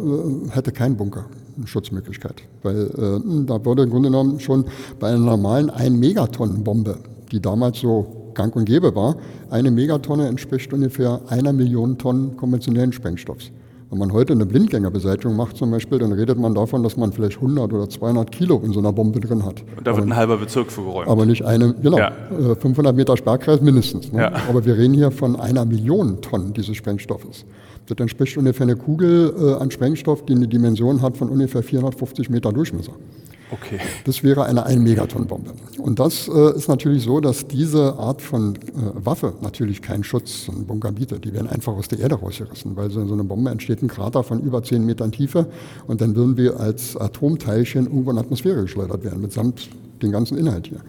[0.50, 1.26] äh, hätte keinen Bunker.
[1.66, 2.44] Schutzmöglichkeit.
[2.64, 4.66] Weil äh, da würde im Grunde genommen schon
[5.00, 6.98] bei einer normalen 1 Megaton Bombe,
[7.32, 9.16] die damals so gang und gäbe war.
[9.50, 13.52] Eine Megatonne entspricht ungefähr einer Million Tonnen konventionellen Sprengstoffs.
[13.92, 17.38] Wenn man heute eine Blindgängerbeseitigung macht zum Beispiel, dann redet man davon, dass man vielleicht
[17.38, 19.64] 100 oder 200 Kilo in so einer Bombe drin hat.
[19.78, 21.08] Und da wird ein halber Bezirk für geräumt.
[21.08, 22.12] Aber nicht eine, genau, Ja.
[22.52, 24.12] äh, 500 Meter Sperrkreis mindestens.
[24.12, 24.22] Ne?
[24.22, 24.32] Ja.
[24.48, 27.46] Aber wir reden hier von einer Million Tonnen dieses Sprengstoffes.
[27.88, 32.30] Das entspricht ungefähr eine Kugel äh, an Sprengstoff, die eine Dimension hat von ungefähr 450
[32.30, 32.92] Meter Durchmesser.
[33.52, 33.80] Okay.
[34.06, 35.52] Das wäre eine 1 Megaton-Bombe.
[35.80, 38.60] Und das äh, ist natürlich so, dass diese Art von äh,
[38.94, 41.26] Waffe natürlich keinen Schutz im Bunker bietet.
[41.26, 43.88] Die werden einfach aus der Erde rausgerissen, weil so in so einer Bombe entsteht ein
[43.88, 45.48] Krater von über 10 Metern Tiefe
[45.88, 49.70] und dann würden wir als Atomteilchen irgendwo in die Atmosphäre geschleudert werden, mitsamt
[50.02, 50.82] den ganzen Inhalt hier.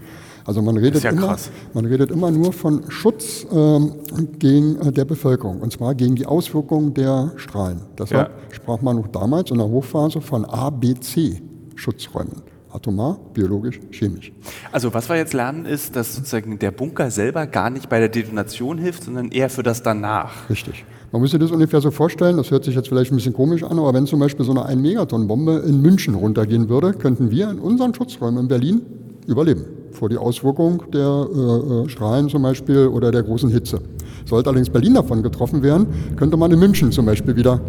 [0.45, 1.37] Also man redet, ja immer,
[1.75, 3.93] man redet immer nur von Schutz ähm,
[4.39, 7.83] gegen äh, der Bevölkerung, und zwar gegen die Auswirkungen der Strahlen.
[7.99, 8.35] Deshalb Ja.
[8.55, 12.43] sprach man noch damals in der Hochphase von ABC-Schutzräumen.
[12.73, 14.33] Atomar, biologisch, chemisch.
[14.73, 18.09] Also was wir jetzt lernen ist, dass sozusagen der Bunker selber gar nicht bei der
[18.09, 20.49] Detonation hilft, sondern eher für das danach.
[20.49, 20.85] Richtig.
[21.13, 23.65] Man muss sich das ungefähr so vorstellen, das hört sich jetzt vielleicht ein bisschen komisch
[23.65, 27.33] an, aber wenn zum Beispiel so eine 1 Megaton Bombe in München runtergehen würde, könnten
[27.33, 28.83] wir in unseren Schutzräumen in Berlin
[29.27, 29.65] überleben.
[29.91, 33.81] Vor die Auswirkung der äh, äh, Strahlen zum Beispiel oder der großen Hitze.
[34.25, 37.61] Sollte allerdings Berlin davon getroffen werden, könnte man in München zum Beispiel wieder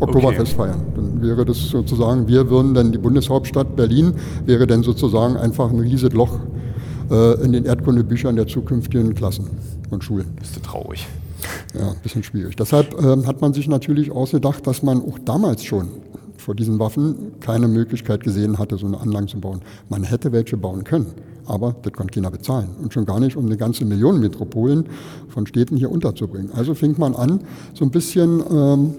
[0.00, 0.82] Oktoberfest feiern.
[0.94, 4.14] Dann wäre das sozusagen, wir würden dann die Bundeshauptstadt Berlin,
[4.46, 6.38] wäre dann sozusagen einfach ein riesiges Loch
[7.10, 9.48] äh, in den Erdkundebüchern der zukünftigen Klassen
[9.90, 10.28] und Schulen.
[10.38, 11.06] Bist du traurig?
[11.78, 12.56] Ja, ein bisschen schwierig.
[12.56, 15.88] Deshalb ähm, hat man sich natürlich ausgedacht, dass man auch damals schon
[16.36, 19.60] vor diesen Waffen keine Möglichkeit gesehen hatte, so eine Anlage zu bauen.
[19.88, 21.06] Man hätte welche bauen können,
[21.46, 22.70] aber das konnte keiner bezahlen.
[22.80, 24.86] Und schon gar nicht, um eine ganze Million Metropolen
[25.28, 26.50] von Städten hier unterzubringen.
[26.54, 27.40] Also fing man an,
[27.74, 28.94] so ein bisschen, ähm,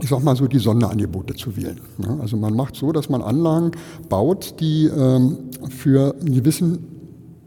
[0.00, 1.80] ich sag mal so, die Sonderangebote zu wählen.
[2.20, 3.72] Also man macht so, dass man Anlagen
[4.08, 5.36] baut, die ähm,
[5.68, 6.78] für einen gewissen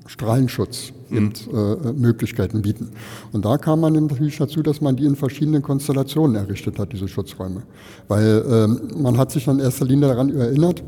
[0.06, 2.89] Strahlenschutz eben, äh, Möglichkeiten bieten.
[3.32, 7.08] Und da kam man natürlich dazu, dass man die in verschiedenen Konstellationen errichtet hat, diese
[7.08, 7.63] Schutzräume.
[8.08, 10.84] Weil ähm, man hat sich dann in erster Linie daran erinnert,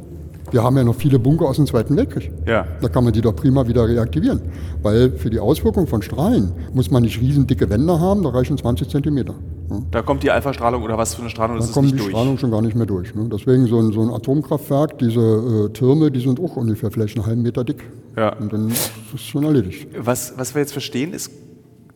[0.52, 2.32] wir haben ja noch viele Bunker aus dem Zweiten Weltkrieg.
[2.46, 2.68] Ja.
[2.80, 4.41] Da kann man die doch prima wieder reaktivieren.
[4.84, 8.58] Weil für die Auswirkung von Strahlen muss man nicht riesen dicke Wände haben, da reichen
[8.58, 9.34] 20 Zentimeter.
[9.69, 9.82] Ja.
[9.91, 11.99] Da kommt die Alpha-Strahlung oder was für eine Strahlung, das Da ist kommt nicht die
[11.99, 12.12] durch.
[12.12, 13.13] Strahlung schon gar nicht mehr durch.
[13.15, 13.28] Ne?
[13.32, 17.25] Deswegen so ein, so ein Atomkraftwerk, diese äh, Türme, die sind auch ungefähr vielleicht einen
[17.25, 17.84] halben Meter dick.
[18.15, 18.36] Ja.
[18.38, 19.88] Und dann ist es schon erledigt.
[19.97, 21.32] Was, was wir jetzt verstehen ist,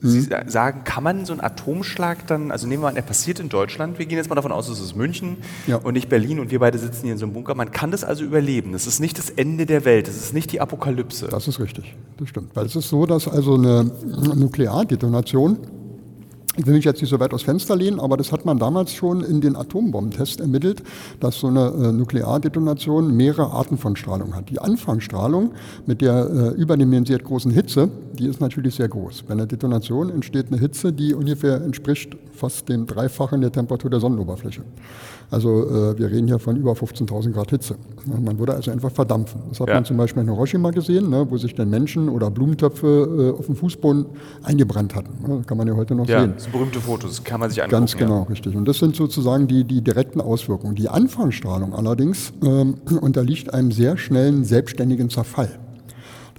[0.02, 3.42] Sie sa- sagen, kann man so einen Atomschlag dann, also nehmen wir an, er passiert
[3.42, 5.36] in Deutschland, wir gehen jetzt mal davon aus, es ist München
[5.68, 5.76] Ja.
[5.76, 8.06] und nicht Berlin und wir beide sitzen hier in so einem Bunker, man kann das
[8.06, 8.72] also überleben.
[8.72, 11.28] Das ist nicht das Ende der Welt, das ist nicht die Apokalypse.
[11.28, 12.56] Das ist richtig, das stimmt.
[12.56, 13.92] Weil es ist so, dass also eine
[14.36, 15.58] Nukleardetonation,
[16.60, 18.94] ich will mich jetzt nicht so weit aus Fenster lehnen, aber das hat man damals
[18.94, 20.84] schon in den Atombombentests ermittelt,
[21.22, 24.50] dass so eine äh, Nukleardetonation mehrere Arten von Strahlung hat.
[24.50, 25.54] Die Anfangsstrahlung
[25.86, 29.24] mit der äh, überdimensiert großen Hitze, die ist natürlich sehr groß.
[29.24, 34.02] Bei einer Detonation entsteht eine Hitze, die ungefähr entspricht fast dem Dreifachen der Temperatur der
[34.02, 34.64] Sonnenoberfläche.
[35.32, 37.76] Also äh, wir reden hier von über 15.000 Grad Hitze.
[38.12, 39.42] Ja, man würde also einfach verdampfen.
[39.50, 39.76] Das hat Ja.
[39.76, 43.46] man zum Beispiel in Hiroshima gesehen, ne, wo sich dann Menschen oder Blumentöpfe äh, auf
[43.46, 44.08] dem Fußboden
[44.44, 45.44] eingebrannt hatten.
[45.46, 46.34] Kann man ja heute noch ja, sehen.
[46.34, 47.82] das sind berühmte Fotos, kann man sich angucken.
[47.82, 48.56] Ganz genau, richtig.
[48.56, 50.76] Und das sind sozusagen die, die direkten Auswirkungen.
[50.76, 55.50] Die Anfangsstrahlung allerdings ähm, unterliegt einem sehr schnellen selbstständigen Zerfall.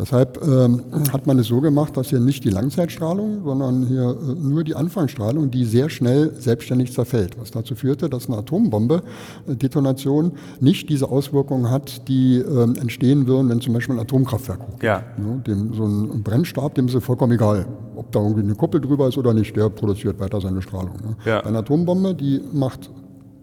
[0.00, 0.82] Deshalb ähm,
[1.12, 4.74] hat man es so gemacht, dass hier nicht die Langzeitstrahlung, sondern hier äh, nur die
[4.74, 7.38] Anfangsstrahlung, die sehr schnell selbstständig zerfällt.
[7.38, 9.02] Was dazu führte, dass eine Atombombe,
[9.46, 14.60] äh, Detonation, nicht diese Auswirkungen hat, die ähm, entstehen würden, wenn zum Beispiel ein Atomkraftwerk
[14.60, 14.82] hochgeht.
[14.82, 15.02] Ja.
[15.18, 18.80] Ne, dem, so ein Brennstab, dem ist es vollkommen egal, ob da irgendwie eine Kuppel
[18.80, 20.94] drüber ist oder nicht, der produziert weiter seine Strahlung.
[21.02, 21.16] Ne.
[21.26, 21.42] Ja.
[21.42, 22.90] Bei einer Atombombe, die macht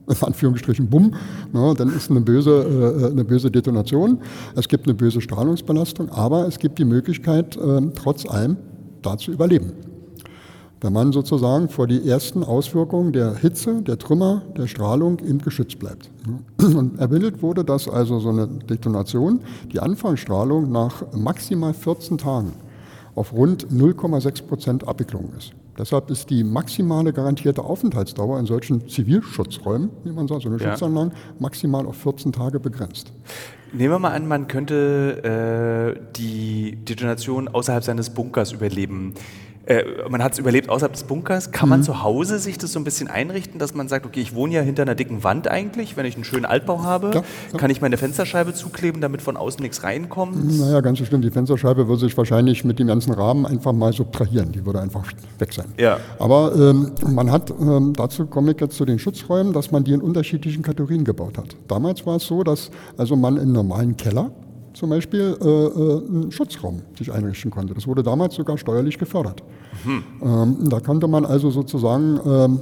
[0.07, 1.13] in Anführungsstrichen Bumm,
[1.53, 4.19] ne, dann ist eine böse, äh, eine böse Detonation.
[4.55, 8.57] Es gibt eine böse Strahlungsbelastung, aber es gibt die Möglichkeit, äh, trotz allem
[9.01, 9.73] da zu überleben.
[10.79, 15.79] Wenn man sozusagen vor die ersten Auswirkungen der Hitze, der Trümmer, der Strahlung eben geschützt
[15.79, 16.11] bleibt.
[16.59, 19.39] Und ermittelt wurde, dass also so eine Detonation,
[19.73, 22.53] die Anfangsstrahlung nach maximal 14 Tagen
[23.15, 25.53] auf rund 0,6 Prozent Abwicklung ist.
[25.77, 30.71] Deshalb ist die maximale garantierte Aufenthaltsdauer in solchen Zivilschutzräumen, wie man sagt, so eine Ja.
[30.71, 33.11] Schutzanlagen, maximal auf 14 Tage begrenzt.
[33.73, 39.13] Nehmen wir mal an, man könnte äh, die Detonation außerhalb seines Bunkers überleben.
[39.67, 41.51] Äh, man hat es überlebt außerhalb des Bunkers.
[41.51, 41.71] Kann Mhm.
[41.71, 44.53] man zu Hause sich das so ein bisschen einrichten, dass man sagt, okay, ich wohne
[44.53, 47.57] ja hinter einer dicken Wand eigentlich, wenn ich einen schönen Altbau habe, Ja, ja.
[47.57, 50.57] kann ich meine Fensterscheibe zukleben, damit von außen nichts reinkommt?
[50.57, 51.21] Naja, ganz so schlimm.
[51.21, 54.51] Die Fensterscheibe würde sich wahrscheinlich mit dem ganzen Rahmen einfach mal subtrahieren.
[54.53, 55.03] Die würde einfach
[55.39, 55.65] weg sein.
[55.77, 55.97] Ja.
[56.17, 59.91] Aber ähm, man hat, ähm, dazu komme ich jetzt zu den Schutzräumen, dass man die
[59.91, 61.55] in unterschiedlichen Kategorien gebaut hat.
[61.67, 64.31] Damals war es so, dass also man in normalen Keller
[64.77, 67.73] zum Beispiel äh, äh, einen Schutzraum sich einrichten konnte.
[67.73, 69.43] Das wurde damals sogar steuerlich gefördert.
[69.83, 70.03] Mhm.
[70.21, 72.61] Ähm, da konnte man also sozusagen ähm,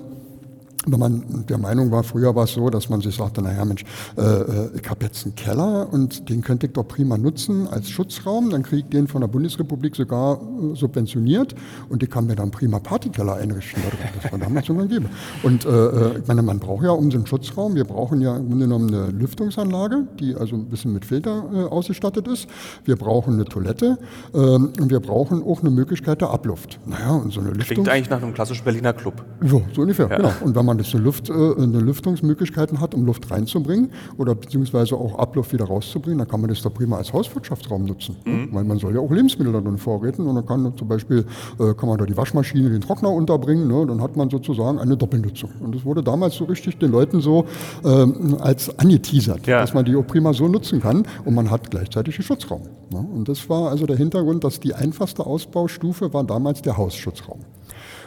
[0.88, 3.83] wenn man der Meinung war, früher war es so, dass man sich sagte, naja Mensch,
[4.17, 8.49] äh, ich habe jetzt einen Keller und den könnte ich doch prima nutzen als Schutzraum,
[8.49, 11.55] dann kriege ich den von der Bundesrepublik sogar äh, subventioniert
[11.89, 13.81] und ich kann mir dann prima Partykeller einrichten.
[14.21, 15.09] Das war damals sogar gegeben.
[15.43, 18.38] Und äh, äh, ich meine, man braucht ja um so einen Schutzraum, wir brauchen ja
[18.38, 22.47] im Grunde genommen eine Lüftungsanlage, die also ein bisschen mit Filter äh, ausgestattet ist.
[22.83, 23.97] Wir brauchen eine Toilette
[24.33, 26.79] ähm, und wir brauchen auch eine Möglichkeit der Abluft.
[26.86, 27.75] Naja, und so eine Lüftung...
[27.75, 29.23] Klingt eigentlich nach einem klassischen Berliner Club.
[29.41, 30.17] So, so ungefähr, ja.
[30.17, 30.31] genau.
[30.41, 34.36] Und wenn man man das eine, Luft, äh, eine Lüftungsmöglichkeiten hat, um Luft reinzubringen oder
[34.36, 38.15] beziehungsweise auch Abluft wieder rauszubringen, dann kann man das da prima als Hauswirtschaftsraum nutzen.
[38.26, 38.49] Mhm.
[38.51, 41.26] Weil man soll ja auch Lebensmittel da drin vorräten und dann kann zum Beispiel
[41.59, 43.86] äh, kann man da die Waschmaschine, den Trockner unterbringen, ne?
[43.88, 45.49] dann hat man sozusagen eine Doppelnutzung.
[45.61, 47.45] Und das wurde damals so richtig den Leuten so
[47.84, 49.59] ähm, als angeteasert, ja.
[49.61, 52.61] dass man die auch prima so nutzen kann und man hat gleichzeitig einen Schutzraum.
[52.91, 52.99] Ne?
[52.99, 57.39] Und das war also der Hintergrund, dass die einfachste Ausbaustufe war damals der Hausschutzraum.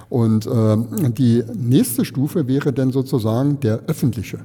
[0.08, 4.38] Und äh, die nächste Stufe wäre dann sozusagen der öffentliche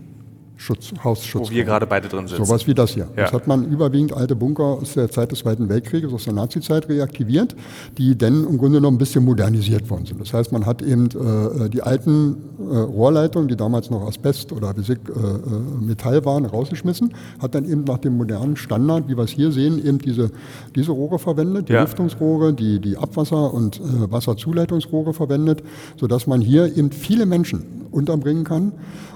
[0.64, 1.50] Schutz, Hausschutz.
[1.50, 2.38] Wo wir gerade beide drin sind.
[2.38, 3.10] Sowas wie das hier.
[3.18, 3.24] Ja.
[3.24, 6.88] Das hat man überwiegend alte Bunker aus der Zeit des Zweiten Weltkrieges, aus der Nazizeit
[6.88, 7.54] reaktiviert,
[7.98, 10.22] die dann im Grunde noch ein bisschen modernisiert worden sind.
[10.22, 14.74] Das heißt, man hat eben äh, die alten äh, Rohrleitungen, die damals noch Asbest oder
[14.74, 19.26] Physik, äh, äh, Metall waren, rausgeschmissen, hat dann eben nach dem modernen Standard, wie wir
[19.26, 20.32] es hier sehen, eben diese,
[20.78, 21.82] diese Rohre verwendet, die ja.
[21.82, 25.62] Lüftungsrohre, die, die Abwasser- und äh, Wasserzuleitungsrohre verwendet,
[25.98, 28.72] sodass man hier eben viele Menschen unterbringen kann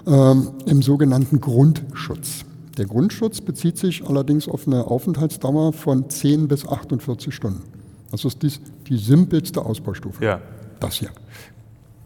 [0.07, 2.45] ähm, im sogenannten Grundschutz.
[2.77, 7.63] Der Grundschutz bezieht sich allerdings auf eine Aufenthaltsdauer von 10 bis 48 Stunden.
[8.11, 10.23] Das ist dies, die simpelste Ausbaustufe.
[10.23, 10.41] Ja.
[10.79, 11.09] Das hier.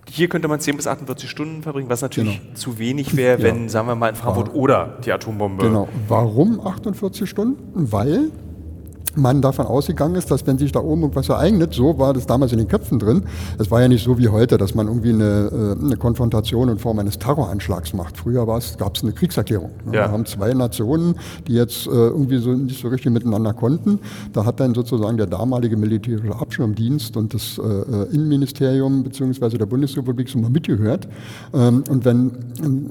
[0.10, 2.54] Hier könnte man 10 bis 48 Stunden verbringen, was natürlich genau.
[2.56, 3.70] zu wenig wäre, wenn, ja.
[3.70, 5.66] sagen wir mal, in Frankfurt oder die Atombombe.
[5.66, 5.88] Genau.
[6.08, 7.92] Warum 48 Stunden?
[7.92, 8.32] Weil
[9.16, 12.51] man davon ausgegangen ist, dass wenn sich da oben irgendwas ereignet, so war das damals
[12.51, 13.24] in den Köpfen drin,
[13.57, 16.78] es war ja nicht so wie heute, dass man irgendwie eine, äh, eine Konfrontation in
[16.78, 18.18] Form eines Terroranschlags macht.
[18.18, 19.72] Früher gab es eine Kriegserklärung.
[19.88, 19.91] Ja.
[19.91, 21.16] Wir haben zwei Nationen,
[21.47, 23.99] die jetzt äh, irgendwie so nicht so richtig miteinander konnten.
[24.34, 29.57] Da hat dann sozusagen der damalige militärische Abschirmdienst und das äh, Innenministerium bzw.
[29.57, 31.07] der Bundesrepublik so mal mitgehört.
[31.53, 32.32] Ähm, und wenn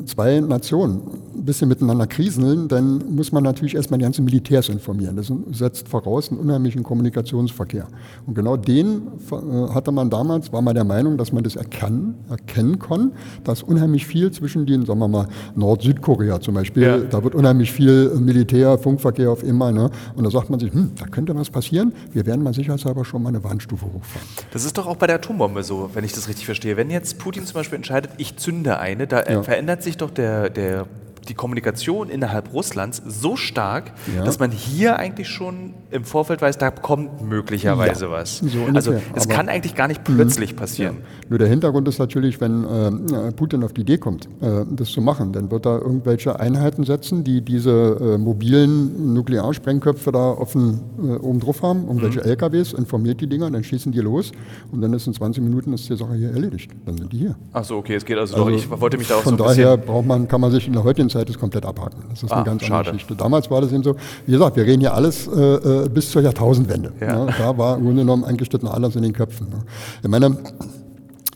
[0.06, 1.00] zwei Nationen
[1.34, 5.16] ein bisschen miteinander kriseln, dann muss man natürlich erstmal die ganzen Militärs informieren.
[5.16, 7.86] Das setzt voraus, raus einen unheimlichen Kommunikationsverkehr.
[8.26, 12.14] Und genau den äh, hatte man damals, war man der Meinung, dass man das erkennen,
[12.28, 13.12] erkennen kann,
[13.44, 16.98] dass unheimlich viel zwischen den, sagen wir mal, Nord-Südkorea zum Beispiel, ja.
[16.98, 19.90] da wird unheimlich viel Militär, Funkverkehr auf immer, ne?
[20.16, 23.22] und da sagt man sich, hm, da könnte was passieren, wir werden mal sicherheitshalber schon
[23.22, 24.26] mal eine Warnstufe hochfahren.
[24.52, 26.76] Das ist doch auch bei der Atombombe so, wenn ich das richtig verstehe.
[26.76, 29.42] Wenn jetzt Putin zum Beispiel entscheidet, ich zünde eine, da ja.
[29.42, 30.86] verändert sich doch der, der
[31.28, 34.24] die Kommunikation innerhalb Russlands so stark, ja.
[34.24, 38.38] dass man hier eigentlich schon im Vorfeld weiß, da kommt möglicherweise ja, was.
[38.38, 40.98] So also es kann eigentlich gar nicht plötzlich passieren.
[41.00, 41.28] Ja.
[41.30, 45.00] Nur der Hintergrund ist natürlich, wenn äh, Putin auf die Idee kommt, äh, das zu
[45.00, 51.16] machen, dann wird er irgendwelche Einheiten setzen, die diese äh, mobilen Nuklearsprengköpfe da offen äh,
[51.16, 52.30] oben drauf haben, irgendwelche mhm.
[52.30, 54.32] LKWs, informiert die Dinger, dann schießen die los
[54.72, 56.70] und dann ist in 20 Minuten ist die Sache hier erledigt.
[56.86, 57.36] Dann sind die hier.
[57.52, 58.56] Ach so, okay, es geht also, also doch.
[58.56, 60.84] Ich wollte mich da auch Von so daher braucht man, kann man sich in der
[60.84, 62.04] heutigen Zeit das komplett abhaken.
[62.10, 62.74] Das ist ah, eine ganz schade.
[62.78, 63.16] andere Geschichte.
[63.16, 66.22] Damals war das eben so, wie gesagt, wir reden hier alles äh, äh bis zur
[66.22, 66.92] Jahrtausendwende.
[67.00, 67.24] Ja.
[67.24, 67.34] Ne?
[67.38, 69.48] Da war im Grunde genommen eingeschnitten alles in den Köpfen.
[69.48, 69.62] Ne?
[70.02, 70.36] Ich meine,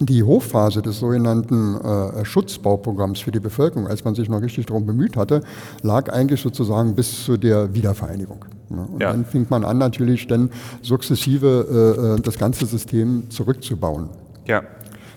[0.01, 4.87] die Hochphase des sogenannten äh, Schutzbauprogramms für die Bevölkerung, als man sich noch richtig darum
[4.87, 5.43] bemüht hatte,
[5.83, 8.45] lag eigentlich sozusagen bis zu der Wiedervereinigung.
[8.71, 8.87] Ne?
[8.93, 9.13] Und ja.
[9.13, 10.51] dann fing man an, natürlich dann
[10.83, 14.09] sukzessive äh, äh das ganze System zurückzubauen.
[14.47, 14.63] Ja.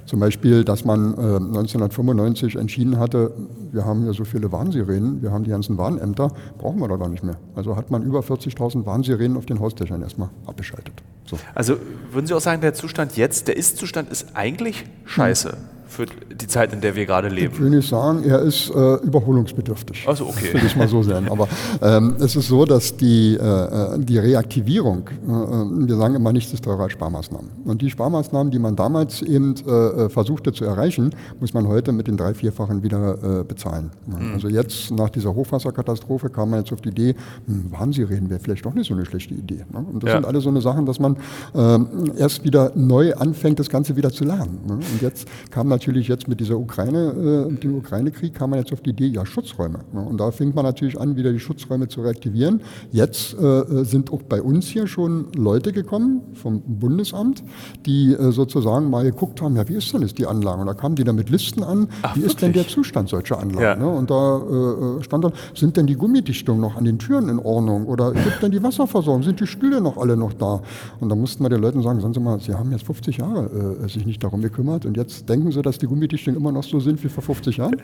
[0.07, 3.33] Zum Beispiel, dass man äh, 1995 entschieden hatte,
[3.71, 7.09] wir haben ja so viele Warnsirenen, wir haben die ganzen Warnämter, brauchen wir da gar
[7.09, 7.37] nicht mehr.
[7.55, 11.03] Also hat man über 40.000 Warnsirenen auf den Hausdächern erstmal abgeschaltet.
[11.25, 11.37] So.
[11.53, 11.75] Also
[12.11, 15.51] würden Sie auch sagen, der Zustand jetzt, der Ist-Zustand ist eigentlich scheiße?
[15.51, 17.53] Hm für die Zeit, in der wir gerade leben?
[17.53, 20.05] Ich will nicht sagen, er ist äh, überholungsbedürftig.
[20.07, 20.53] Also okay.
[20.53, 21.29] Will ich mal so sehen.
[21.29, 21.47] Aber
[21.81, 26.53] ähm, es ist so, dass die, äh, äh die Reaktivierung, äh, wir sagen immer nichts
[26.53, 27.49] ist teurer als Sparmaßnahmen.
[27.65, 31.91] Und die Sparmaßnahmen, die man damals eben äh, äh, versuchte zu erreichen, muss man heute
[31.91, 33.91] mit den drei, vierfachen wieder bezahlen.
[34.05, 34.33] Mhm.
[34.33, 37.15] Also jetzt nach dieser Hochwasserkatastrophe kam man jetzt auf die Idee,
[37.45, 39.65] hm, Warnsirenen wäre vielleicht doch nicht so eine schlechte Idee.
[39.71, 39.85] Ne?
[39.93, 40.17] Und das ja.
[40.17, 41.17] sind alle so eine Sachen, dass man
[41.55, 44.59] ähm, erst wieder neu anfängt, das Ganze wieder zu lernen.
[44.67, 44.73] Ne?
[44.73, 48.81] Und jetzt kam natürlich jetzt mit dieser Ukraine, äh, dem Ukraine-Krieg, kam man jetzt auf
[48.81, 49.79] die Idee, ja, Schutzräume.
[49.93, 50.01] Ne?
[50.01, 52.61] Und da fängt man natürlich an, wieder die Schutzräume zu reaktivieren.
[52.91, 57.43] Jetzt äh, sind auch bei uns hier schon Leute gekommen vom Bundesamt,
[57.85, 60.61] die äh, sozusagen mal geguckt haben, ja, wie ist denn jetzt die Anlage?
[60.61, 62.67] Und da kamen die dann mit Listen an, Ach, wie ist denn wirklich?
[62.67, 63.61] der Zustand solcher Anlagen?
[63.61, 63.75] Ja.
[63.75, 63.87] Ne?
[63.87, 67.85] Und da äh, stand dann, sind denn die Gummidichtungen noch an den Türen in Ordnung?
[67.85, 69.21] Oder gibt denn die Wasserversorgung?
[69.21, 70.61] Sind die Stühle noch alle noch da?
[70.99, 73.77] Und da mussten wir den Leuten sagen, sagen Sie mal, Sie haben jetzt 50 Jahre
[73.83, 76.79] äh, sich nicht darum gekümmert und jetzt denken Sie, dass die Gummidichtungen immer noch so
[76.79, 77.81] sind wie vor 50 Jahren?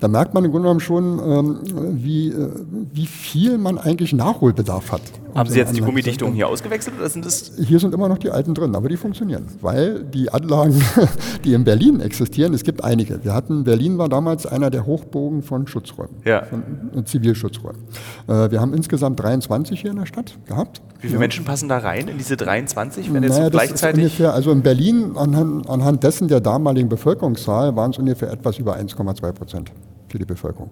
[0.00, 1.58] Da merkt man im Grunde genommen schon, ähm,
[2.02, 2.50] wie, äh,
[2.92, 5.02] wie viel man eigentlich Nachholbedarf hat.
[5.34, 8.30] Haben Sie jetzt die Gummidichtungen hier ausgewechselt oder sind das Hier sind immer noch die
[8.30, 10.80] alten drin, aber die funktionieren, weil die Anlagen,
[11.44, 13.22] die in Berlin existieren, es gibt einige.
[13.22, 16.42] Wir hatten, Berlin war damals einer der Hochbogen von Schutzräumen, Ja.
[16.44, 16.62] von
[16.96, 17.82] äh, Zivilschutzräumen.
[18.28, 20.80] Äh, wir haben insgesamt 23 hier in der Stadt gehabt.
[21.02, 24.04] Wie viele Menschen passen da rein in diese 23, wenn jetzt Naja, ist gleichzeitig?
[24.04, 28.74] ungefähr, also in Berlin anhand, anhand dessen der damaligen Bevölkerungszahl waren es ungefähr etwas über
[28.78, 29.72] 1,2 Prozent
[30.08, 30.70] für die Bevölkerung.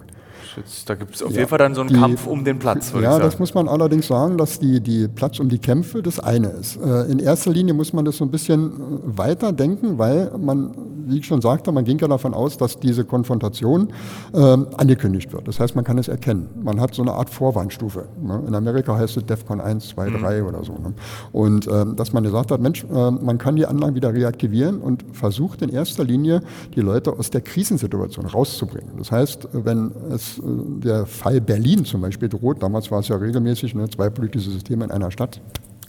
[0.57, 1.39] Jetzt, da gibt es auf Ja.
[1.39, 4.07] jeden Fall dann so einen Die- Kampf um den Platz, Ja, das muss man allerdings
[4.07, 6.77] sagen, dass die, die Platz um die Kämpfe das eine ist.
[6.77, 10.71] Äh, In erster Linie muss man das so ein bisschen äh, weiter denken, weil man,
[11.07, 13.89] wie ich schon sagte, man ging ja davon aus, dass diese Konfrontation
[14.35, 15.47] ähm, angekündigt wird.
[15.49, 16.49] Das heißt, man kann es erkennen.
[16.63, 18.07] Man hat so eine Art Vorwarnstufe.
[18.23, 18.43] ne?
[18.47, 20.73] In Amerika heißt es DEFCON 1, 2, 3 oder so.
[20.73, 20.95] ne?
[21.33, 25.05] Und ähm, dass man gesagt hat, Mensch, äh, man kann die Anlagen wieder reaktivieren und
[25.13, 26.41] versucht in erster Linie,
[26.75, 28.93] die Leute aus der Krisensituation rauszubringen.
[28.99, 33.17] Das heißt, wenn es äh, der Fall Berlin zum Beispiel droht, damals war es ja
[33.17, 35.41] regelmäßig, ne, zwei politische Systeme in einer Stadt,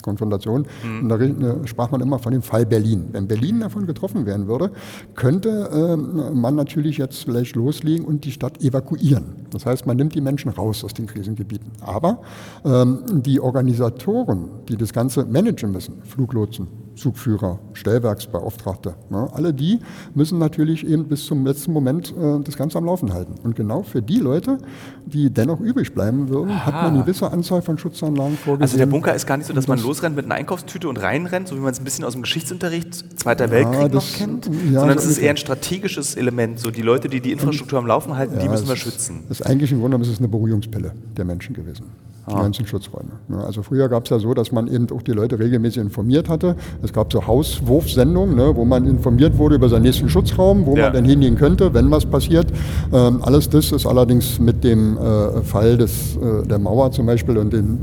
[0.02, 0.66] Konfrontation,
[1.00, 3.06] und da äh, sprach man immer von dem Fall Berlin.
[3.10, 4.70] Wenn Berlin davon getroffen werden würde,
[5.16, 9.46] könnte ähm, man natürlich jetzt vielleicht loslegen und die Stadt evakuieren.
[9.50, 11.72] Das heißt, man nimmt die Menschen raus aus den Krisengebieten.
[11.80, 12.22] Aber
[12.64, 19.78] ähm, die Organisatoren, die das Ganze managen müssen, Fluglotsen, Zugführer, Stellwerksbeauftragte, ne, alle die
[20.14, 23.34] müssen natürlich eben bis zum letzten Moment äh, das Ganze am Laufen halten.
[23.44, 24.58] Und genau für die Leute,
[25.04, 28.62] die dennoch übrig bleiben würden, hat man eine gewisse Anzahl von Schutzanlagen vorgesehen.
[28.62, 30.88] Also der Bunker ist gar nicht so, dass Und man das- losrennt mit einer Einkaufstüte
[30.88, 34.12] und reinrennt, so wie man es ein bisschen aus dem Geschichtsunterricht Zweiter Ja, Weltkrieg das-
[34.12, 36.58] noch kennt, ja, sondern so es ist eher ein strategisches Element.
[36.60, 39.20] So die Leute, die die Infrastruktur am Laufen halten, die Ja, müssen es wir schützen.
[39.28, 41.84] Das ist eigentlich im Grunde genommen ist es eine Beruhigungspille der Menschen gewesen.
[42.28, 43.10] Die ganzen Schutzräume.
[43.28, 46.28] Ja, Also früher gab es ja so, dass man eben auch die Leute regelmäßig informiert
[46.28, 46.56] hatte.
[46.82, 50.84] Es gab so Hauswurfsendungen, ne, wo man informiert wurde über seinen nächsten Schutzraum, wo Ja.
[50.86, 52.48] man dann hingehen könnte, wenn was passiert.
[52.92, 57.36] Ähm, alles das ist allerdings mit dem äh, Fall des, äh, der Mauer zum Beispiel
[57.38, 57.78] und, den,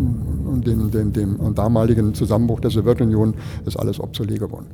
[0.45, 3.35] und dem, dem, dem damaligen Zusammenbruch der Sowjetunion
[3.65, 4.67] ist alles obsolet geworden.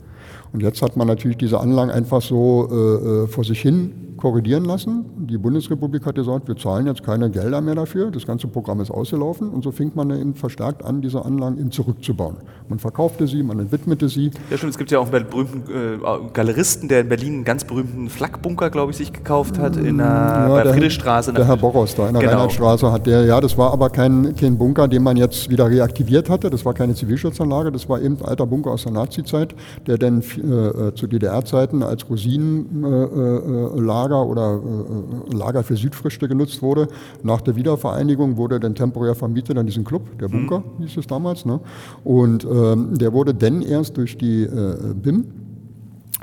[0.51, 4.65] Und jetzt hat man natürlich diese Anlagen einfach so äh, äh, vor sich hin korrigieren
[4.65, 5.05] lassen.
[5.27, 8.11] Die Bundesrepublik hat gesagt, wir zahlen jetzt keine Gelder mehr dafür.
[8.11, 9.49] Das ganze Programm ist ausgelaufen.
[9.49, 12.37] Und so fing man eben verstärkt an, diese Anlagen eben zurückzubauen.
[12.67, 14.31] Man verkaufte sie, man entwidmete sie.
[14.49, 14.71] Ja, stimmt.
[14.71, 15.97] Es gibt ja auch einen berühmten äh,
[16.33, 20.47] Galeristen, der in Berlin einen ganz berühmten Flakbunker, glaube ich, sich gekauft hat, in der,
[20.49, 21.33] bei der, Friedrichstraße.
[21.33, 22.33] Der Herr Boros da in der Genau.
[22.33, 26.29] Reinhardtstraße hat der, ja, das war aber kein, kein Bunker, den man jetzt wieder reaktiviert
[26.29, 26.49] hatte.
[26.49, 29.55] Das war keine Zivilschutzanlage, das war eben ein alter Bunker aus der Nazizeit,
[29.87, 36.61] der dann äh, zu DDR-Zeiten als Rosinenlager äh, Lager oder äh, Lager für Südfrüchte genutzt
[36.61, 36.87] wurde.
[37.23, 41.45] Nach der Wiedervereinigung wurde dann temporär vermietet an diesen Club, der Bunker hieß es damals.
[41.45, 41.59] Ne?
[42.03, 45.25] Und ähm, der wurde dann erst durch die äh, BIM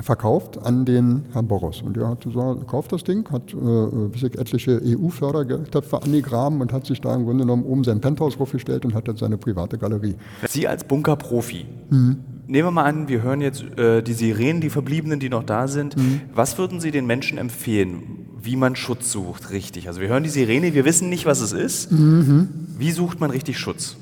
[0.03, 1.81] verkauft an den Herrn Boros.
[1.81, 6.85] Und der hat gesagt, kauft das Ding, hat äh, ich etliche EU-Fördertöpfe angegraben und hat
[6.87, 10.17] sich da im Grunde genommen oben sein Penthouse aufgestellt und hat jetzt seine private Galerie.
[10.47, 11.65] Sie als Bunkerprofi.
[11.89, 12.17] Mhm.
[12.49, 15.67] Nehmen wir mal an, wir hören jetzt äh, die Sirenen, die Verbliebenen, die noch da
[15.67, 15.97] sind.
[15.97, 16.21] Mhm.
[16.35, 18.03] Was würden Sie den Menschen empfehlen,
[18.41, 19.89] wie man Schutz sucht, richtig?
[19.89, 21.91] Also wir hören die Sirene, wir wissen nicht, was es ist.
[21.91, 22.49] Mhm.
[22.79, 23.97] Wie sucht man richtig Schutz?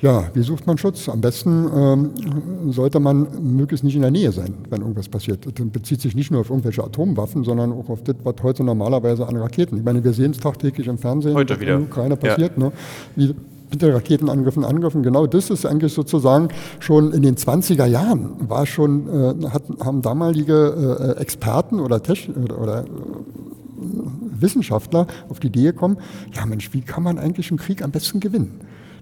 [0.00, 1.08] Ja, wie sucht man Schutz?
[1.08, 5.46] Am besten ähm, sollte man möglichst nicht in der Nähe sein, wenn irgendwas passiert.
[5.46, 9.28] Das bezieht sich nicht nur auf irgendwelche Atomwaffen, sondern auch auf das, was heute normalerweise
[9.28, 9.76] an Raketen.
[9.76, 11.74] Ich meine, wir sehen es tagtäglich im Fernsehen, Heute wieder.
[11.74, 12.28] in der Ukraine Ja.
[12.30, 12.58] passiert.
[12.58, 12.72] Ne?
[13.14, 13.32] Wie
[13.72, 15.02] mit den Raketenangriffen angriffen.
[15.02, 16.48] Genau das ist eigentlich sozusagen
[16.78, 22.32] schon in den 20er Jahren war schon, äh, hat, haben damalige äh, Experten oder, Techn
[22.44, 22.86] oder, oder äh,
[24.40, 25.96] Wissenschaftler auf die Idee gekommen,
[26.32, 28.60] ja Mensch, wie kann man eigentlich einen Krieg am besten gewinnen?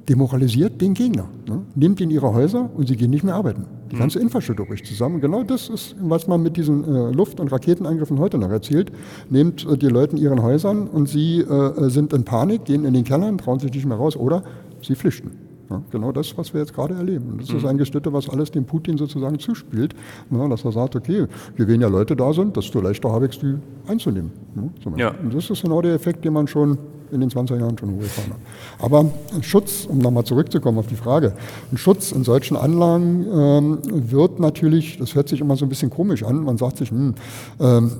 [0.08, 1.62] Demoralisiert den Gegner, ne?
[1.74, 3.66] nimmt ihn ihre Häuser und sie gehen nicht mehr arbeiten.
[3.92, 5.20] Die ganze Infrastruktur bricht zusammen.
[5.20, 8.92] Genau das ist, was man mit diesen äh, Luft- und Raketenangriffen heute noch erzielt.
[9.28, 12.94] Nehmt äh, die Leute in ihren Häusern und sie äh, sind in Panik, gehen in
[12.94, 14.42] den Kellern, trauen sich nicht mehr raus oder
[14.80, 15.32] sie flüchten.
[15.70, 17.30] Ja, genau das, was wir jetzt gerade erleben.
[17.30, 19.94] Und das ist eigentlich das, was alles dem Putin sozusagen zuspielt,
[20.28, 21.26] ne, dass er sagt, okay,
[21.56, 23.54] je weniger Leute da sind, desto leichter habe ich es, die
[23.86, 24.32] einzunehmen.
[24.56, 24.70] Ne.
[24.96, 25.14] Ja.
[25.22, 26.76] Und das ist genau der Effekt, den man schon
[27.12, 28.42] in den 20er Jahren schon hochgefahren haben.
[28.78, 29.00] Aber
[29.34, 31.32] ein Schutz, um nochmal zurückzukommen auf die Frage,
[31.72, 33.78] ein Schutz in solchen Anlagen ähm,
[34.10, 37.14] wird natürlich, das hört sich immer so ein bisschen komisch an, man sagt sich, hm,
[37.60, 37.92] ähm,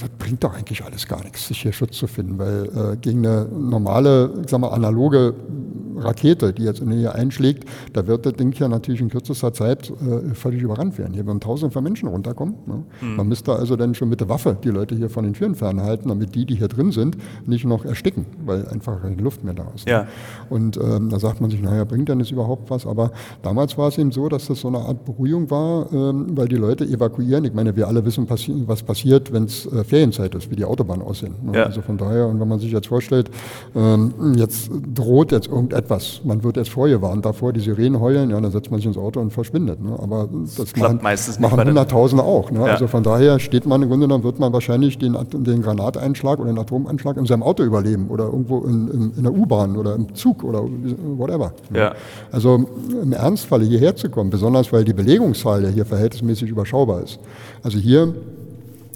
[0.00, 3.26] das bringt doch eigentlich alles gar nichts, sich hier Schutz zu finden, weil äh, gegen
[3.26, 5.34] eine normale, ich sag mal, analoge
[6.00, 9.90] Rakete, die jetzt in hier einschlägt, da wird das Ding ja natürlich in kürzester Zeit
[9.90, 11.14] äh, völlig überrannt werden.
[11.14, 12.54] Hier werden tausende von Menschen runterkommen.
[12.66, 12.84] Ne?
[13.00, 13.16] Mhm.
[13.16, 16.08] Man müsste also dann schon mit der Waffe die Leute hier von den Türen fernhalten,
[16.08, 19.66] damit die, die hier drin sind, nicht noch ersticken, weil einfach keine Luft mehr da
[19.74, 19.86] ist.
[19.86, 19.92] Ne?
[19.92, 20.06] Ja.
[20.50, 22.86] Und ähm, da sagt man sich, naja, bringt denn das überhaupt was?
[22.86, 26.48] Aber damals war es eben so, dass das so eine Art Beruhigung war, ähm, weil
[26.48, 27.44] die Leute evakuieren.
[27.44, 30.64] Ich meine, wir alle wissen, passi was passiert, wenn es äh, Ferienzeit ist, wie die
[30.64, 31.34] Autobahnen aussehen.
[31.42, 31.58] Ne?
[31.58, 31.64] Ja.
[31.64, 33.30] Also von daher, und wenn man sich jetzt vorstellt,
[33.74, 38.50] ähm, jetzt droht jetzt irgendetwas, man wird jetzt vorgewarnt davor, die Sirenen heulen, ja, dann
[38.50, 39.82] setzt man sich ins Auto und verschwindet.
[39.82, 39.96] Ne?
[39.98, 42.50] Aber das, klappt machen, machen Hunderttausende auch.
[42.50, 42.60] Ne?
[42.60, 42.64] Ja.
[42.66, 46.50] Also von daher steht man im Grunde genommen, wird man wahrscheinlich den, den Granateinschlag oder
[46.50, 50.14] den Atomanschlag in seinem Auto überleben oder irgendwo in, in, in der U-Bahn oder im
[50.14, 51.52] Zug oder whatever.
[51.74, 51.94] Ja.
[52.32, 52.66] Also
[53.02, 57.18] im Ernstfalle hierher zu kommen, besonders weil die Belegungszahl ja hier verhältnismäßig überschaubar ist.
[57.62, 58.14] Also hier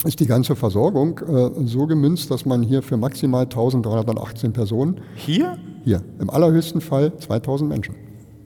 [0.05, 5.57] ist die ganze Versorgung äh, so gemünzt, dass man hier für maximal 1318 Personen, Hier?
[5.85, 7.95] hier im allerhöchsten Fall 2000 Menschen.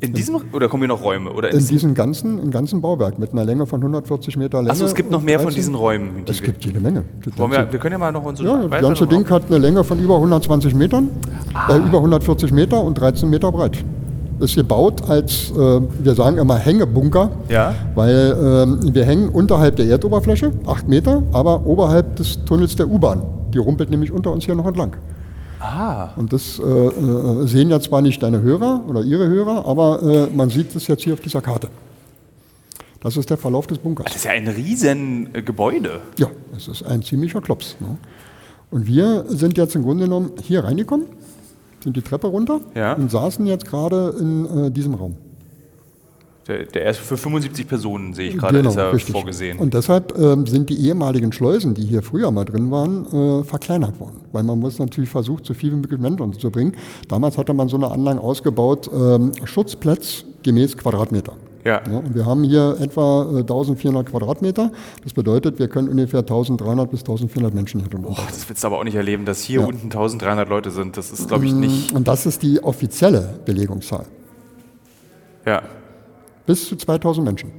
[0.01, 1.33] In diesem, oder kommen hier noch Räume?
[1.33, 4.71] Oder In ist- diesem ganzen, im ganzen Bauwerk mit einer Länge von 140 Meter Länge.
[4.71, 6.25] Achso, es gibt noch mehr von 13 diesen Räumen.
[6.25, 7.03] die Es gibt jede Menge.
[7.37, 9.83] Wollen wir, wir können ja mal noch unsere ja, das ganze Ding hat eine Länge
[9.83, 11.09] von über 120 Metern,
[11.53, 11.75] Ah.
[11.75, 13.85] äh, über 140 Meter und 13 Meter breit.
[14.39, 17.75] Ist gebaut als, äh, wir sagen immer Hängebunker, Ja.
[17.97, 23.23] weil ähm, wir hängen unterhalb der Erdoberfläche, 8 Meter, aber oberhalb des Tunnels der U-Bahn.
[23.53, 24.93] Die rumpelt nämlich unter uns hier noch entlang.
[25.61, 30.03] Ah, Und das äh, äh, sehen ja zwar nicht deine Hörer oder ihre Hörer, aber
[30.03, 31.69] äh, man sieht es jetzt hier auf dieser Karte.
[33.01, 34.07] Das ist der Verlauf des Bunkers.
[34.07, 36.01] das ist ja ein riesen äh, Gebäude.
[36.19, 37.77] Ja, es ist ein ziemlicher Klops.
[37.81, 37.97] Ne?
[38.71, 41.07] Und wir sind jetzt im Grunde genommen hier reingekommen,
[41.83, 42.93] sind die Treppe runter Ja.
[42.95, 45.17] und saßen jetzt gerade in äh, diesem Raum.
[46.49, 49.13] Der, der ist für 75 Personen, sehe ich gerade, Genau, ist er richtig.
[49.13, 49.59] vorgesehen.
[49.59, 53.05] Und deshalb ähm, sind die ehemaligen Schleusen, die hier früher mal drin waren,
[53.41, 54.21] äh, verkleinert worden.
[54.33, 56.73] Weil man muss natürlich versucht, so viel wie möglich Menschen unterzubringen.
[57.09, 61.35] Damals hatte man so eine Anlage ausgebaut, ähm, Schutzplatz gemäß Quadratmeter.
[61.65, 61.83] Ja.
[61.91, 64.73] Ja, und wir haben hier etwa äh, 1400 Quadratmeter.
[65.05, 68.31] Das bedeutet, wir können ungefähr 1300 bis 1400 Menschen hier drin unterbringen.
[68.33, 69.67] das willst du aber auch nicht erleben, dass hier Ja.
[69.67, 70.97] unten 1300 Leute sind.
[70.97, 71.93] Das ist, glaube ich, nicht.
[71.93, 74.07] Und das ist die offizielle Belegungszahl.
[75.45, 75.61] Ja.
[76.49, 77.51] Bis zu 2000 Menschen.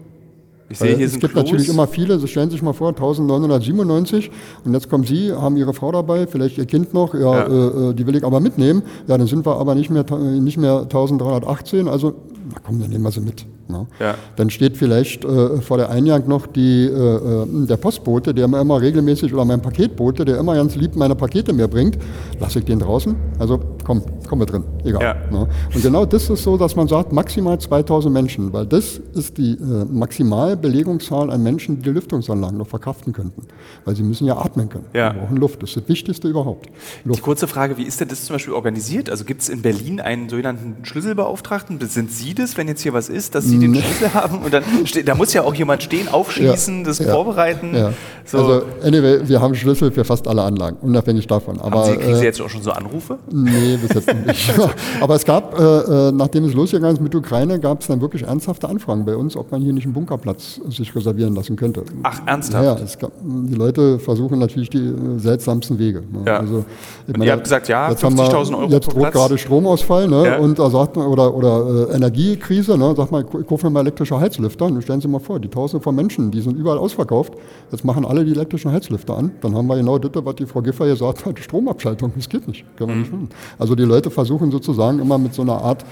[0.68, 1.46] Ich sehe, hier es sind gibt Klos.
[1.46, 4.32] natürlich immer viele, Sie stellen sich mal vor, 1997
[4.66, 7.44] und jetzt kommen Sie, haben Ihre Frau dabei, vielleicht Ihr Kind noch, ja, Ja.
[7.46, 8.82] Äh, äh, die will ich aber mitnehmen.
[9.08, 12.16] Ja, dann sind wir aber nicht mehr, nicht mehr 1318, also
[12.54, 13.46] na komm, dann nehmen wir sie mit.
[13.68, 13.86] Ne?
[14.00, 14.16] Ja.
[14.36, 18.60] Dann steht vielleicht äh, vor der Eingang noch die, äh, äh, der Postbote, der mir
[18.60, 21.98] immer regelmäßig, oder mein Paketbote, der immer ganz lieb meine Pakete mir bringt.
[22.40, 23.16] Lasse ich den draußen?
[23.38, 25.02] Also komm, komm mit drin, egal.
[25.02, 25.14] Ja.
[25.32, 25.48] Ne?
[25.74, 29.52] Und genau das ist so, dass man sagt, maximal 2000 Menschen, weil das ist die
[29.52, 33.44] äh, Maximalbelegungszahl an Menschen, die die Lüftungsanlagen noch verkraften könnten.
[33.86, 34.86] Weil sie müssen ja atmen können.
[34.94, 35.14] Ja.
[35.14, 35.62] Sie brauchen Luft.
[35.62, 36.68] Das ist das Wichtigste überhaupt.
[37.04, 37.22] Die Luft.
[37.22, 39.10] kurze Frage, wie ist denn das zum Beispiel organisiert?
[39.10, 41.80] Also gibt es in Berlin einen sogenannten Schlüsselbeauftragten?
[41.88, 44.40] Sind Sie das, wenn jetzt hier was ist, dass Sie den Schlüssel haben?
[44.40, 44.64] Und dann
[45.06, 47.76] da muss ja auch jemand stehen, aufschließen, das ja, vorbereiten.
[47.76, 47.94] Ja.
[48.26, 48.38] So.
[48.38, 51.60] Also, anyway, wir haben Schlüssel für fast alle Anlagen, unabhängig davon.
[51.60, 53.18] Aber, Haben Sie, kriegen Sie äh, jetzt auch schon so Anrufe?
[53.32, 54.54] Nee, bis jetzt nicht.
[55.02, 58.24] Aber es gab, äh, äh, nachdem es losgegangen ist mit Ukraine, gab es dann wirklich
[58.24, 61.84] ernsthafte Anfragen bei uns, ob man hier nicht einen Bunkerplatz sich reservieren lassen könnte.
[62.04, 62.64] Ach, ernsthaft?
[62.64, 66.04] Ja, ja es gab, die Leute versuchen natürlich die äh, seltsamsten Wege.
[66.12, 66.24] Ne?
[66.26, 66.40] Ja.
[66.40, 66.66] Also,
[67.08, 70.26] Und ihr habt gesagt, ja, jetzt haben wir- 50.000 Euro Jetzt droht gerade Stromausfall ne?
[70.26, 70.38] Ja.
[70.38, 71.96] und da sagt man, oder, oder äh,
[72.34, 72.94] Energiekrise, ne?
[72.96, 74.66] sag mal, ich kaufe mir mal elektrische Heizlüfter.
[74.66, 77.34] Und stellen Sie mal vor, die Tausende von Menschen, die sind überall ausverkauft.
[77.72, 79.32] Jetzt machen alle die elektrischen Heizlüfter an.
[79.42, 82.66] Dann haben wir genau das, was die Frau Giffer gesagt hat, Stromabschaltung, das geht nicht.
[82.78, 83.02] Können wir Mhm.
[83.02, 83.30] nicht machen.
[83.58, 85.84] Also die Leute versuchen sozusagen immer mit so einer Art,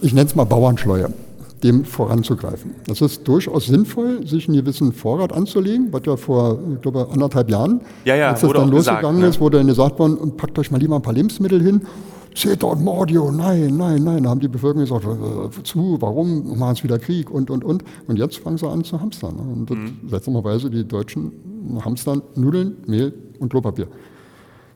[0.00, 1.12] ich nenne es mal Bauernschleue,
[1.62, 2.70] dem voranzugreifen.
[2.86, 7.50] Das ist durchaus sinnvoll, sich einen gewissen Vorrat anzulegen, was ja vor, ich glaube, anderthalb
[7.50, 9.28] Jahren, Ja, ja, als es wurde dann auch gesagt, losgegangen ne?
[9.28, 11.82] ist, wurde dann gesagt worden, und packt euch mal lieber ein paar Lebensmittel hin.
[12.34, 14.22] Zeta und Mordio, nein, nein, nein.
[14.22, 17.82] Da haben die Bevölkerung gesagt, äh, wozu, warum, machen es wieder Krieg und, und, und.
[18.06, 19.36] Und jetzt fangen sie an zu hamstern.
[19.36, 19.42] Ne?
[19.42, 20.08] Und Mhm.
[20.08, 21.32] seltsamerweise, die Deutschen
[21.84, 23.88] hamstern Nudeln, Mehl und Klopapier.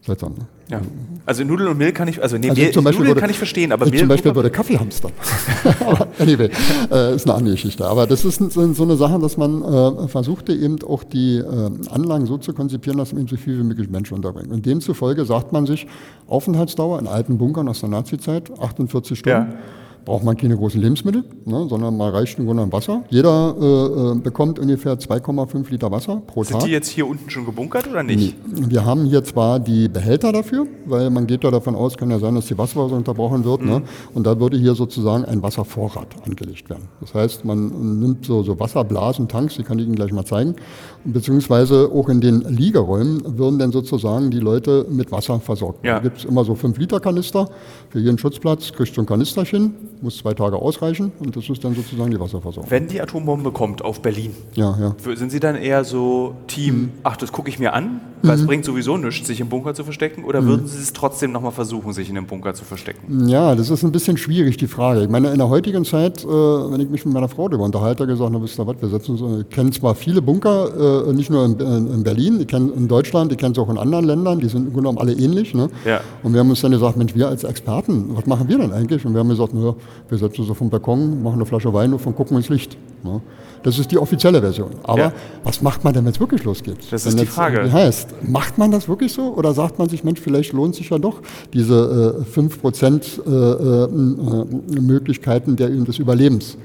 [0.07, 0.47] Seltsam, ne?
[0.71, 0.81] Ja.
[1.25, 3.31] Also Nudeln und Mehl kann ich, also nee, Also Mehl, zum Beispiel Nudeln würde- kann
[3.31, 5.13] ich verstehen, aber ich Mehl zum Beispiel würde Kaffee hamstern.
[5.81, 6.51] Aber anyway,
[6.91, 7.87] äh, ist eine andere Geschichte.
[7.87, 11.71] Aber das ist so, so eine Sache, dass man äh, versuchte eben auch die äh,
[11.91, 14.53] Anlagen so zu konzipieren, dass man eben so viel wie möglich Menschen unterbringt.
[14.53, 15.87] Und demzufolge sagt man sich,
[16.27, 19.53] Aufenthaltsdauer in alten Bunkern aus der Nazi-Zeit, 48 Stunden.
[19.53, 19.59] Ja.
[20.05, 23.05] Braucht man keine großen Lebensmittel, ne, sondern man reicht im Grunde genommen Wasser.
[23.11, 26.65] Jeder äh, äh bekommt ungefähr 2,5 Liter Wasser pro Sind Tag.
[26.65, 28.37] die jetzt hier unten schon gebunkert oder nicht?
[28.47, 28.65] Nee.
[28.69, 32.19] Wir haben hier zwar die Behälter dafür, weil man geht ja davon aus, kann ja
[32.19, 33.63] sein, dass die Wasserversorgung unterbrochen wird.
[33.63, 33.83] Ne?
[34.15, 36.89] Und da würde hier sozusagen ein Wasservorrat angelegt werden.
[37.01, 40.57] Das heißt, man nimmt so, so Wasserblasen, Tanks, die kann ich Ihnen gleich mal zeigen,
[41.05, 45.85] beziehungsweise auch in den Liegeräumen würden dann sozusagen die Leute mit Wasser versorgt.
[45.85, 45.95] Ja.
[45.95, 47.49] Da gibt es immer so 5 Liter Kanister
[47.91, 51.75] für jeden Schutzplatz, kriegt so ein Kanisterchen, muss zwei Tage ausreichen und das ist dann
[51.75, 52.71] sozusagen die Wasserversorgung.
[52.71, 55.15] Wenn die Atombombe kommt auf Berlin, Ja, ja.
[55.17, 58.65] sind Sie dann eher so Team, ach, das gucke ich mir an, weil es bringt
[58.65, 60.25] sowieso nichts, sich im Bunker zu verstecken?
[60.25, 63.29] Oder würden Sie es trotzdem nochmal versuchen, sich in dem Bunker zu verstecken?
[63.29, 65.03] Ja, das ist ein bisschen schwierig, die Frage.
[65.03, 68.07] Ich meine, in der heutigen Zeit, äh, wenn ich mich mit meiner Frau darüber unterhalte,
[68.07, 71.31] gesagt, na, wisst ihr was, wir setzen uns, ich kenne zwar viele Bunker, äh, nicht
[71.31, 74.39] nur in, in Berlin, ich kenne in Deutschland, ich kenne es auch in anderen Ländern,
[74.41, 75.55] die sind im Grunde genommen alle ähnlich.
[75.55, 75.69] Ne?
[75.85, 76.01] Ja.
[76.23, 79.05] Und wir haben uns dann gesagt, Mensch, wir als Experten, was machen wir denn eigentlich?
[79.05, 79.75] Und wir haben gesagt, na,
[80.09, 82.77] wir setzen uns auf den Balkon, machen eine Flasche Wein auf und gucken ins Licht.
[83.03, 83.21] Ne?
[83.63, 84.71] Das ist die offizielle Version.
[84.83, 85.13] Aber Ja.
[85.43, 86.77] was macht man denn, wenn es wirklich losgeht?
[86.91, 87.73] Das Wenn ist die Frage.
[87.73, 90.99] heißt, macht man das wirklich so oder sagt man sich, Mensch, vielleicht lohnt sich ja
[90.99, 91.21] doch
[91.55, 96.59] diese äh, 5% äh, äh, äh, Möglichkeiten der, des Überlebens.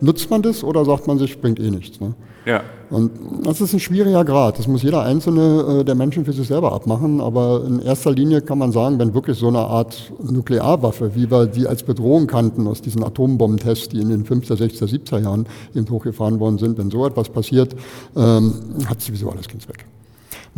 [0.00, 2.00] Nutzt man das oder sagt man sich, bringt eh nichts?
[2.00, 2.14] Ne?
[2.46, 2.62] Ja.
[2.90, 3.10] Und
[3.42, 4.60] das ist ein schwieriger Grad.
[4.60, 7.20] Das muss jeder einzelne äh, der Menschen für sich selber abmachen.
[7.20, 11.46] Aber in erster Linie kann man sagen, wenn wirklich so eine Art Nuklearwaffe, wie wir
[11.46, 15.90] die als Bedrohung kannten aus diesen Atombombentests, die in den 50er, 60er, 70er Jahren eben
[15.90, 17.74] hochgefahren worden sind, wenn so etwas passiert,
[18.16, 18.54] ähm,
[18.88, 19.84] hat sowieso alles ganz weg.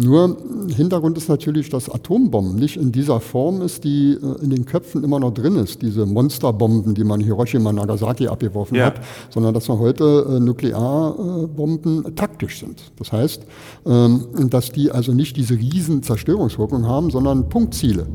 [0.00, 0.36] Nur
[0.76, 5.02] Hintergrund ist natürlich, dass Atombomben nicht in dieser Form ist, die äh, in den Köpfen
[5.02, 8.86] immer noch drin ist, diese Monsterbomben, die man Hiroshima, Nagasaki abgeworfen Ja.
[8.86, 12.80] hat, sondern dass man heute äh, Nuklearbomben taktisch sind.
[12.96, 13.42] Das heißt,
[13.86, 18.06] ähm, dass die also nicht diese riesen Zerstörungswirkung haben, sondern Punktziele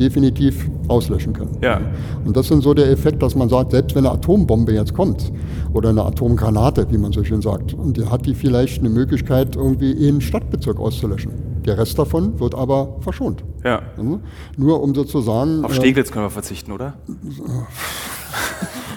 [0.00, 1.56] definitiv auslöschen können.
[1.62, 1.80] Ja.
[2.24, 5.30] Und das ist so der Effekt, dass man sagt, selbst wenn eine Atombombe jetzt kommt
[5.74, 9.56] oder eine Atomgranate, wie man so schön sagt, und die hat die vielleicht eine Möglichkeit,
[9.56, 11.29] irgendwie einen Stadtbezirk auszulöschen.
[11.64, 13.44] Der Rest davon wird aber verschont.
[13.64, 13.82] Ja.
[13.96, 14.20] Mhm.
[14.56, 15.64] Nur um sozusagen.
[15.64, 16.94] Auf äh, Steglitz können wir verzichten, oder?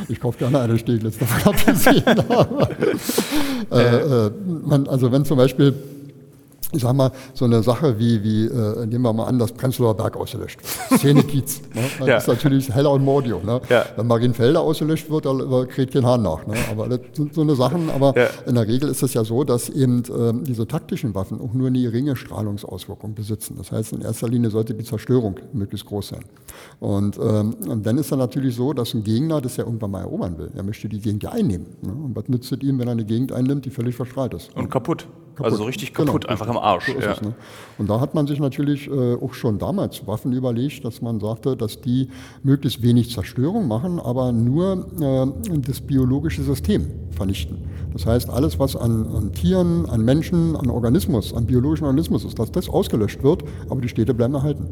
[0.09, 2.03] Ich kaufe gerne eine Steglitz, davon abgesehen.
[3.71, 4.31] Äh, äh,
[4.65, 5.73] man, also wenn zum Beispiel,
[6.73, 9.95] ich sag mal, so eine Sache wie, wie äh, nehmen wir mal an, das Prenzlauer
[9.95, 10.59] Berg ausgelöscht
[10.89, 10.99] wird.
[10.99, 11.61] Szene-Kiez.
[11.73, 11.81] Ne?
[11.99, 12.17] Das Ja.
[12.17, 13.39] ist natürlich Heller und Mordio.
[13.43, 13.61] Ne?
[13.69, 13.85] Ja.
[13.95, 16.45] Wenn Marienfelder ausgelöscht wird, da da kriegt kein Hahn nach.
[16.47, 16.55] Ne?
[16.71, 17.89] Aber das sind so eine Sachen.
[17.89, 18.27] Aber Ja.
[18.47, 21.67] in der Regel ist es ja so, dass eben ähm, diese taktischen Waffen auch nur
[21.67, 23.55] eine geringe Strahlungsauswirkung besitzen.
[23.57, 26.25] Das heißt, in erster Linie sollte die Zerstörung möglichst groß sein.
[26.79, 30.01] Und, ähm, und dann ist dann natürlich so, dass ein Gegner das ja irgendwann mal
[30.01, 30.51] erobern will.
[30.55, 31.67] Er möchte die Gegend ja einnehmen.
[31.81, 31.91] Ne?
[31.91, 34.55] Und was nützt es ihm, wenn er eine Gegend einnimmt, die völlig verstrahlt ist?
[34.55, 35.07] Und kaputt.
[35.35, 35.45] Kaputt.
[35.45, 36.57] Also so richtig Genau, kaputt, einfach im.
[36.63, 36.87] Arsch.
[36.87, 37.11] So ja.
[37.11, 37.33] es, ne?
[37.77, 41.57] Und da hat man sich natürlich äh, auch schon damals Waffen überlegt, dass man sagte,
[41.57, 42.07] dass die
[42.43, 47.57] möglichst wenig Zerstörung machen, aber nur äh, das biologische System vernichten.
[47.93, 52.39] Das heißt, alles, was an, an Tieren, an Menschen, an Organismus, an biologischen Organismus ist,
[52.39, 54.69] dass das ausgelöscht wird, aber die Städte bleiben erhalten.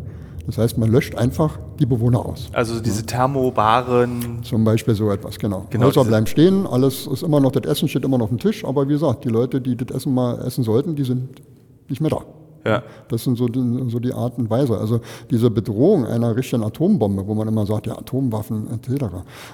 [0.48, 2.50] Das heißt, man löscht einfach die Bewohner aus.
[2.54, 4.44] Also diese thermobaren.
[4.44, 5.68] Zum Beispiel so etwas, genau.
[5.70, 8.40] Genau, Häuser bleiben stehen, alles ist immer noch, das Essen steht immer noch auf dem
[8.40, 11.42] Tisch, aber wie gesagt, die Leute, die das Essen mal essen sollten, die sind
[11.90, 12.22] nicht mehr da.
[12.64, 12.84] Ja.
[13.10, 13.60] Das sind so die,
[13.90, 14.78] so die Art und Weise.
[14.78, 15.02] Also
[15.32, 19.06] diese Bedrohung einer richtigen Atombombe, wo man immer sagt, ja, Atomwaffen etc.,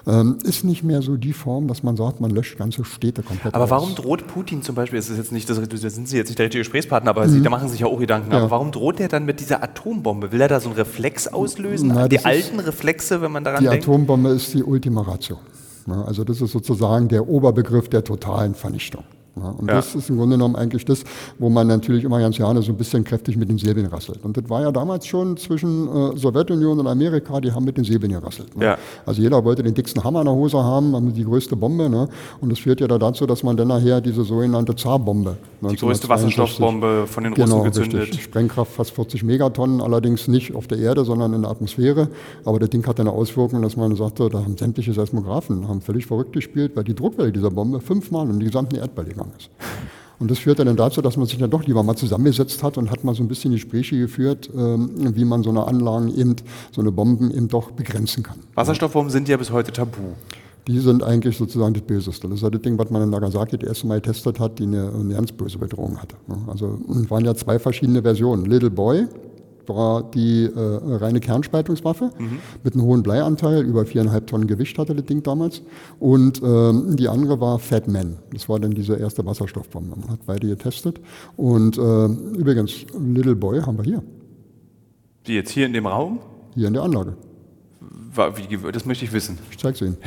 [0.05, 3.55] ähm, ist nicht mehr so die Form, dass man sagt, man löscht ganze Städte komplett
[3.55, 3.69] Aber aus.
[3.69, 6.37] warum droht Putin zum Beispiel, es ist jetzt nicht, das, da sind Sie jetzt nicht
[6.37, 8.45] der richtige Gesprächspartner, aber Sie, da machen sich ja auch Gedanken, aber Mhm.
[8.47, 8.51] Ja.
[8.51, 10.33] warum droht er dann mit dieser Atombombe?
[10.33, 11.91] Will er da so einen Reflex auslösen?
[11.95, 13.85] Na, die das alten Reflexe, wenn man daran Die denkt?
[13.85, 15.37] Atombombe ist die Ultima Ratio.
[16.05, 19.05] Also das ist sozusagen der Oberbegriff der totalen Vernichtung.
[19.41, 19.75] Und Ja.
[19.75, 21.03] das ist im Grunde genommen eigentlich das,
[21.39, 24.23] wo man natürlich immer ganz gerne so ein bisschen kräftig mit den Säbeln rasselt.
[24.23, 27.83] Und das war ja damals schon zwischen äh, Sowjetunion und Amerika, die haben mit den
[27.83, 28.55] Säbeln gerasselt.
[28.57, 28.65] Ne?
[28.65, 28.77] Ja.
[29.05, 31.89] Also jeder wollte den dicksten Hammer in der Hose haben, haben die größte Bombe.
[31.89, 32.07] Ne?
[32.41, 35.37] Und das führt ja da dazu, dass man dann nachher diese sogenannte Zarbombe.
[35.61, 38.01] Die größte Wasserstoffbombe von den Russen genau, gezündet.
[38.01, 38.23] Richtig.
[38.23, 42.09] Sprengkraft fast 40 Megatonnen, allerdings nicht auf der Erde, sondern in der Atmosphäre.
[42.45, 46.05] Aber das Ding hat eine Auswirkung, dass man sagte, da haben sämtliche Seismographen haben völlig
[46.05, 49.49] verrückt gespielt, weil die Druckwelle dieser Bombe fünfmal um die gesamten Erdball gegangen ist.
[50.19, 52.89] Und das führte dann dazu, dass man sich dann doch lieber mal zusammengesetzt hat und
[52.89, 56.35] hat mal so ein bisschen Gespräche geführt, ähm, wie man so eine Anlagen eben,
[56.71, 58.37] so eine Bomben eben doch begrenzen kann.
[58.55, 60.01] Wasserstoffbomben sind ja bis heute tabu.
[60.67, 62.27] Die sind eigentlich sozusagen das Böseste.
[62.27, 64.63] Das ist ja das Ding, was man in Nagasaki das erste Mal getestet hat, die
[64.63, 66.15] eine, eine ganz böse Bedrohung hatte.
[66.47, 68.45] Also es waren ja zwei verschiedene Versionen.
[68.45, 69.07] Little Boy
[69.69, 72.11] war die äh, reine Kernspaltungswaffe
[72.63, 75.61] mit einem hohen Bleianteil, über viereinhalb Tonnen Gewicht hatte das Ding damals.
[75.99, 78.17] Und ähm, die andere war Fat Man.
[78.33, 79.95] Das war dann diese erste Wasserstoffbombe.
[79.99, 80.99] Man hat beide getestet.
[81.35, 82.05] Und äh,
[82.39, 84.03] übrigens, Little Boy haben wir hier,
[85.25, 86.19] Die jetzt hier in dem Raum?
[86.55, 87.15] hier in der Anlage.
[88.35, 89.37] Wie, das möchte ich wissen.
[89.51, 89.97] Ich zeige es Ihnen.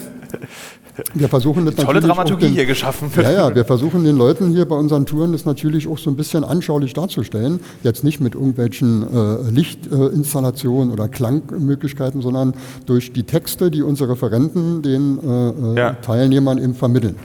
[1.13, 3.11] Wir versuchen das Tolle Dramaturgie den, hier geschaffen.
[3.15, 6.15] Ja, ja, wir versuchen den Leuten hier bei unseren Touren das natürlich auch so ein
[6.15, 7.59] bisschen anschaulich darzustellen.
[7.83, 12.53] Jetzt nicht mit irgendwelchen äh, Lichtinstallationen oder Klangmöglichkeiten, sondern
[12.85, 15.93] durch die Texte, die unsere Referenten den äh, äh, Ja.
[15.93, 17.15] Teilnehmern eben vermitteln.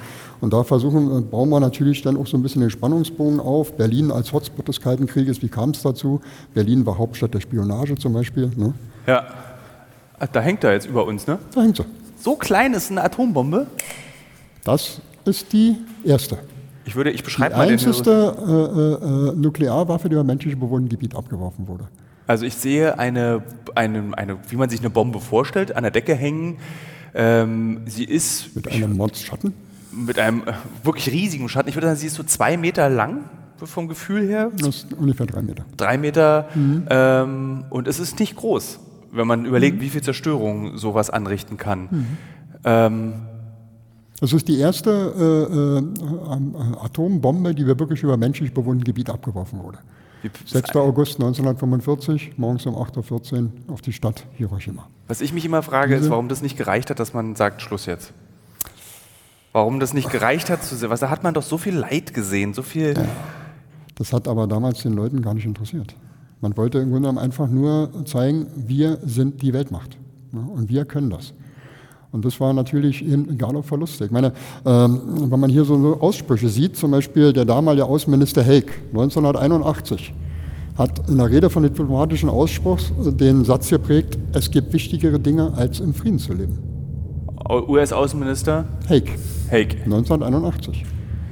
[0.41, 3.77] Und da versuchen, äh, bauen wir natürlich dann auch so ein bisschen den Spannungsbogen auf.
[3.77, 6.21] Berlin als Hotspot des Kalten Krieges, wie kam es dazu?
[6.53, 8.51] Berlin war Hauptstadt der Spionage zum Beispiel.
[8.57, 8.75] Ne?
[9.07, 9.25] Ja.
[10.19, 11.39] Ah, Da hängt er jetzt über uns, ne?
[11.55, 11.85] Da hängt sie.
[12.25, 13.67] So klein ist eine Atombombe.
[14.65, 16.39] Das ist die erste.
[16.87, 17.75] Ich würde, ich Die beschreibe mal den.
[17.75, 21.87] einzigste äh, äh, äh, Nuklearwaffe, die über menschliche bewohnten Gebiet abgeworfen wurde.
[22.27, 23.43] Also ich sehe eine,
[23.75, 26.57] eine, eine, wie man sich eine Bombe vorstellt, an der Decke hängen.
[27.15, 29.53] Ähm, sie ist Mit einem Mordschatten.
[29.93, 31.69] mit einem äh, wirklich riesigen Schatten.
[31.69, 33.25] Ich würde sagen, sie ist so zwei Meter lang
[33.63, 34.51] vom Gefühl her.
[34.57, 35.67] Das ist ungefähr drei Meter.
[35.77, 36.49] Drei Meter.
[36.55, 36.87] Mhm.
[36.89, 38.79] Ähm, und es ist nicht groß,
[39.15, 41.89] wenn man überlegt, wie viel Zerstörung sowas anrichten kann.
[41.91, 42.07] Mhm.
[42.65, 43.13] Ähm,
[44.21, 49.63] Das ist die erste äh, äh, Atombombe, die wir wirklich über menschlich bewohnten Gebiet abgeworfen
[49.63, 49.79] wurde.
[50.23, 50.77] die- 6.
[50.77, 54.87] August 1945, morgens um 8.14 Uhr auf die Stadt Hiroshima.
[55.09, 57.85] Was ich mich immer frage, ist, warum das nicht gereicht hat, dass man sagt, Schluss
[57.87, 58.13] jetzt.
[59.53, 62.55] Warum das nicht gereicht hat, zu, was, da hat man doch so viel Leid gesehen,
[62.55, 62.95] so viel.
[63.97, 65.95] Das hat aber damals den Leuten gar nicht interessiert.
[66.45, 69.97] Man wollte im Grunde genommen einfach nur zeigen, wir sind die Weltmacht
[70.31, 71.33] ja, und wir können das.
[72.13, 74.05] Und das war natürlich eben egal ob Verluste.
[74.05, 74.35] Ich meine,
[74.67, 80.13] ähm, wenn man hier so Aussprüche sieht, zum Beispiel der damalige Außenminister Haig 1981
[80.77, 85.81] hat in der Rede von diplomatischen Ausspruch den Satz geprägt, es gibt wichtigere Dinge, als
[85.81, 86.59] im Frieden zu leben.
[87.49, 89.09] US-Außenminister Haig,
[89.51, 89.77] Haig.
[89.85, 90.85] 1981.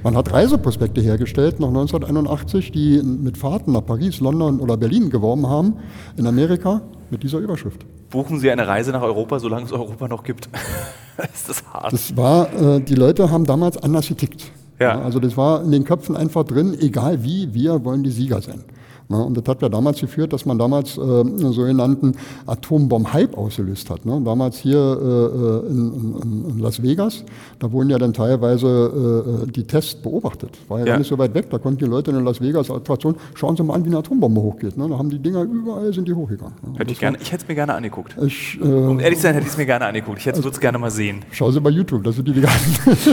[0.02, 5.46] Man hat Reiseprospekte hergestellt nach 1981, die mit Fahrten nach Paris, London oder Berlin geworben
[5.46, 5.74] haben,
[6.16, 7.86] in Amerika mit dieser Überschrift.
[8.10, 10.48] Buchen Sie eine Reise nach Europa, solange es Europa noch gibt.
[11.32, 11.92] ist das hart.
[11.92, 14.50] Das war, äh, die Leute haben damals anders getickt.
[14.80, 15.00] Ja.
[15.00, 18.64] also das war in den Köpfen einfach drin, egal wie, wir wollen die Sieger sein.
[19.12, 22.14] Ja, und das hat ja damals geführt, dass man damals äh, einen sogenannten
[22.46, 24.04] Atombomb-Hype ausgelöst hat.
[24.06, 24.20] Ne?
[24.24, 25.92] Damals hier äh, in,
[26.22, 27.24] in, in Las Vegas,
[27.58, 30.50] da wurden ja dann teilweise äh, die Tests beobachtet.
[30.68, 30.92] War ja, Ja.
[30.92, 33.62] gar nicht so weit weg, da konnten die Leute in Las Vegas Attraktion, schauen Sie
[33.62, 34.76] mal an, wie eine Atombombe hochgeht.
[34.76, 34.88] Ne?
[34.88, 36.54] Da haben die Dinger überall sind die hochgegangen.
[36.62, 36.78] Ne?
[36.78, 38.16] Hätte ich, gerne, ich hätte es mir gerne angeguckt.
[38.26, 40.18] Ich, äh, Um ehrlich zu sein, hätte ich es mir gerne angeguckt.
[40.18, 41.24] Ich würde es gerne mal sehen.
[41.30, 42.52] schau Sie bei YouTube, das sind die ganzen.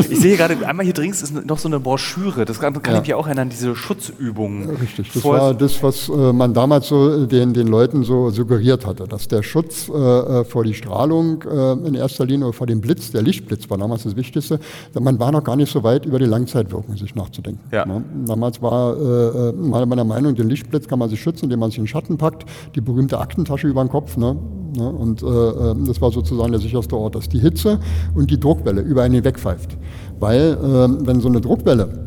[0.09, 2.45] Ich sehe gerade, einmal hier drinks ist noch so eine Broschüre.
[2.45, 3.01] Das kann, kann Ja.
[3.01, 4.69] ich mich auch erinnern, diese Schutzübungen.
[4.77, 8.85] Richtig, das Vor- war das, was äh, man damals so den, den Leuten so suggeriert
[8.85, 11.43] hatte, dass der Schutz äh, äh, vor die Strahlung
[11.85, 14.59] in erster Linie oder vor dem Blitz, der Lichtblitz war damals das Wichtigste,
[14.99, 17.61] man war noch gar nicht so weit über die Langzeitwirkung sich nachzudenken.
[17.71, 17.85] Ja.
[17.85, 18.03] Ne?
[18.25, 21.85] Damals war äh, meiner Meinung, den Lichtblitz kann man sich schützen, indem man sich in
[21.85, 24.17] den Schatten packt, die berühmte Aktentasche über den Kopf.
[24.17, 24.35] Ne?
[24.75, 24.89] Ne?
[24.89, 27.79] Und äh, das war sozusagen der sicherste Ort, dass die Hitze
[28.15, 29.77] und die Druckwelle über einen wegpfeift.
[30.19, 32.05] Weil äh, wenn so eine Druckwelle,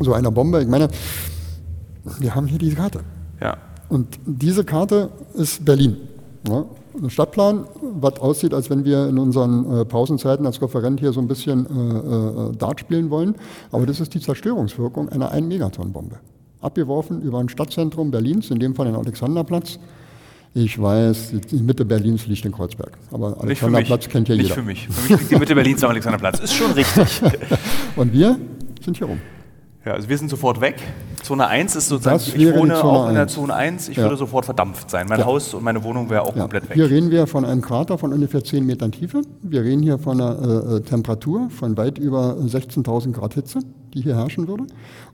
[0.00, 0.88] so einer Bombe, ich meine,
[2.18, 3.00] wir haben hier diese Karte.
[3.40, 3.56] Ja.
[3.88, 5.96] Und diese Karte ist Berlin.
[6.46, 6.64] Ja,
[7.02, 7.64] ein Stadtplan,
[8.00, 11.66] was aussieht, als wenn wir in unseren äh, Pausenzeiten als Referent hier so ein bisschen
[11.66, 13.34] äh, äh, Dart spielen wollen.
[13.70, 16.16] Aber das ist die Zerstörungswirkung einer 1-Megaton-Bombe.
[16.60, 19.78] Abgeworfen über ein Stadtzentrum Berlins, in dem Fall den Alexanderplatz.
[20.54, 22.98] Ich weiß, die Mitte Berlins liegt in Kreuzberg.
[23.12, 23.42] Aber Nicht.
[23.42, 24.54] Alexanderplatz kennt ja Nicht jeder.
[24.56, 24.88] für mich.
[24.88, 26.40] Für mich liegt die Mitte Berlins am Alexanderplatz.
[26.40, 27.22] Ist schon richtig.
[27.96, 28.38] Und wir
[28.82, 29.20] sind hier rum.
[29.84, 30.76] Ja, also wir sind sofort weg.
[31.22, 33.34] Zone 1 ist sozusagen, ich wohne auch in der 1.
[33.34, 33.88] Zone 1.
[33.88, 34.02] Ich Ja.
[34.04, 35.06] würde sofort verdampft sein.
[35.08, 35.26] Mein Ja.
[35.26, 36.42] Haus und meine Wohnung wäre auch Ja.
[36.42, 36.74] komplett weg.
[36.74, 39.22] Hier reden wir von einem Krater von ungefähr 10 Metern Tiefe.
[39.42, 40.38] Wir reden hier von einer
[40.72, 43.60] äh, äh, Temperatur von weit über 16.000 Grad Hitze,
[43.94, 44.64] die hier herrschen würde.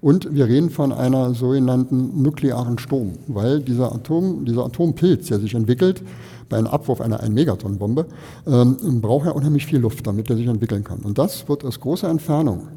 [0.00, 5.54] Und wir reden von einer sogenannten nuklearen Sturm, weil dieser, Atom, dieser Atompilz, der sich
[5.54, 6.02] entwickelt
[6.48, 8.06] bei einem Abwurf einer 1-Megaton-Bombe,
[8.46, 11.00] ähm, braucht ja unheimlich viel Luft, damit er sich entwickeln kann.
[11.00, 12.68] Und das wird aus großer Entfernung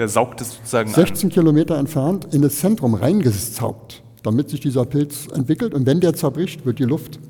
[0.00, 5.26] Der saugt es sozusagen 16 Kilometer entfernt in das Zentrum reingesaugt, damit sich dieser Pilz
[5.26, 5.74] entwickelt.
[5.74, 7.20] Und wenn der zerbricht, wird die Luft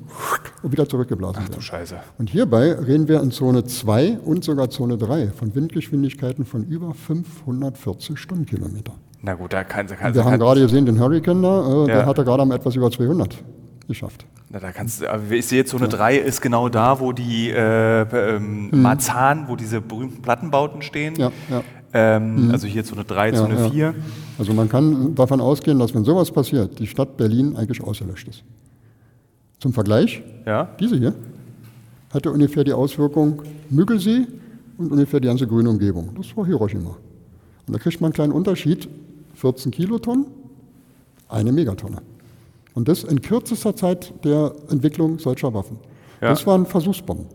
[0.63, 1.51] wieder zurückgeblasen an.
[1.53, 1.59] Du.
[1.59, 1.97] Scheiße.
[2.17, 6.93] Und hierbei reden wir in Zone 2 und sogar Zone 3 von Windgeschwindigkeiten von über
[6.93, 8.93] 540 Stundenkilometer.
[9.21, 11.85] Na gut, da kann, da kann, Wir haben gerade gesehen, den Hurricane da, äh, Ja.
[11.87, 13.35] der hatte gerade mal etwas über 200
[13.85, 14.25] geschafft.
[14.49, 15.05] Na, da kannst, du-
[15.35, 18.01] ich sehe Zone 3 ist genau da, wo die äh,
[18.35, 21.15] ähm, Marzahn, wo diese berühmten Plattenbauten stehen.
[21.17, 21.63] Ja, ja.
[21.93, 23.69] Ähm, Also hier Zone 3, Ja, Zone ja.
[23.69, 23.95] 4.
[24.37, 28.43] Also man kann davon ausgehen, dass wenn sowas passiert, die Stadt Berlin eigentlich ausgelöscht ist.
[29.59, 30.69] Zum Vergleich, Ja.
[30.79, 31.13] Diese hier
[32.13, 34.27] hatte ungefähr die Auswirkung Müggelsee
[34.77, 36.09] und ungefähr die ganze grüne Umgebung.
[36.17, 36.95] Das war Hiroshima.
[37.67, 38.89] Und da kriegt man einen kleinen Unterschied.
[39.35, 40.25] 14 Kilotonnen,
[41.29, 41.97] eine Megatonne.
[42.73, 45.77] Und das in kürzester Zeit der Entwicklung solcher Waffen.
[46.21, 46.29] Ja.
[46.29, 47.25] Das waren Versuchsbomben.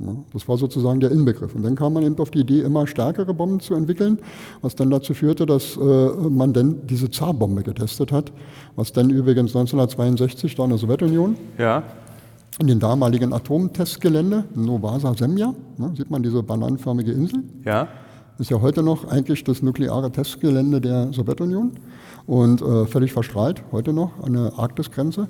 [0.00, 1.54] Ja, das war sozusagen der Inbegriff.
[1.54, 4.18] Und dann kam man eben auf die Idee, immer stärkere Bomben zu entwickeln,
[4.60, 8.32] was dann dazu führte, dass äh, man dann diese Zarbombe getestet hat,
[8.74, 11.84] was dann übrigens 1962 da in der Sowjetunion Ja.
[12.58, 17.86] in den damaligen Atomtestgelände, Novasa Semja, ne, sieht man diese bananenförmige Insel, Ja.
[18.38, 21.72] Ist ja heute noch eigentlich das nukleare Testgelände der Sowjetunion
[22.26, 25.28] und äh, völlig verstrahlt, heute noch an der Arktisgrenze.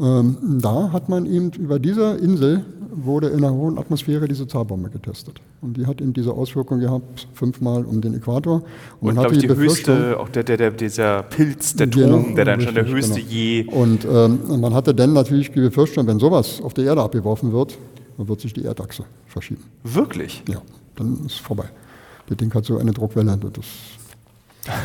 [0.00, 4.90] Ähm, da hat man eben über diese Insel wurde in einer hohen Atmosphäre diese Zarbombe
[4.90, 5.40] getestet.
[5.60, 8.62] Und die hat eben diese Auswirkung gehabt, fünfmal um den Äquator.
[9.00, 12.34] Und, man glaube ich, die höchste, auch der, der, der, dieser Pilz, der Genau, Turm,
[12.34, 13.32] der dann schon der richtig, höchste genau.
[13.32, 13.64] je.
[13.64, 17.78] Und ähm, man hatte dann natürlich die Befürchtung, wenn sowas auf die Erde abgeworfen wird,
[18.18, 19.62] dann wird sich die Erdachse verschieben.
[19.84, 20.42] Wirklich?
[20.48, 20.60] Ja,
[20.96, 21.64] dann ist es vorbei.
[22.34, 23.36] Das Ding hat so eine Druckwelle.
[23.36, 23.64] Das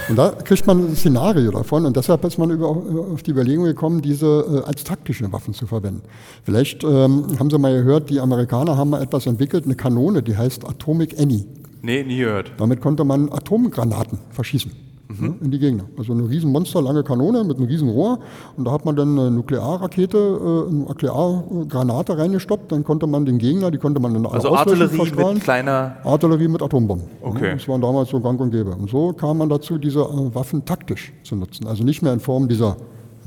[0.09, 3.65] und da kriegt man ein Szenario davon und deshalb ist man über, auf die Überlegung
[3.65, 6.01] gekommen, diese äh, als taktische Waffen zu verwenden.
[6.43, 10.35] Vielleicht ähm, haben Sie mal gehört, die Amerikaner haben mal etwas entwickelt, eine Kanone, die
[10.35, 11.45] heißt Atomic Annie.
[11.83, 12.53] Nee, nie gehört.
[12.57, 15.85] Damit konnte man Atomgranaten verschießen ne, in die Gegner.
[15.97, 18.19] Also eine riesen monsterlange Kanone mit einem riesen Rohr
[18.55, 23.37] und da hat man dann eine Nuklearrakete, äh, eine Nukleargranate reingestoppt, dann konnte man den
[23.37, 25.97] Gegner, die konnte man dann Also Artillerie mit kleiner.
[26.03, 27.07] Artillerie mit Atombomben.
[27.21, 27.49] Okay.
[27.49, 28.71] Ja, Das waren damals so gang und gäbe.
[28.71, 31.67] Und so kam man dazu, diese äh, Waffen taktisch zu nutzen.
[31.67, 32.77] Also nicht mehr in Form dieser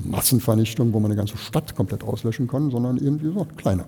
[0.05, 3.85] Massenvernichtung, wo man eine ganze Stadt komplett auslöschen kann, sondern eben wie gesagt kleiner.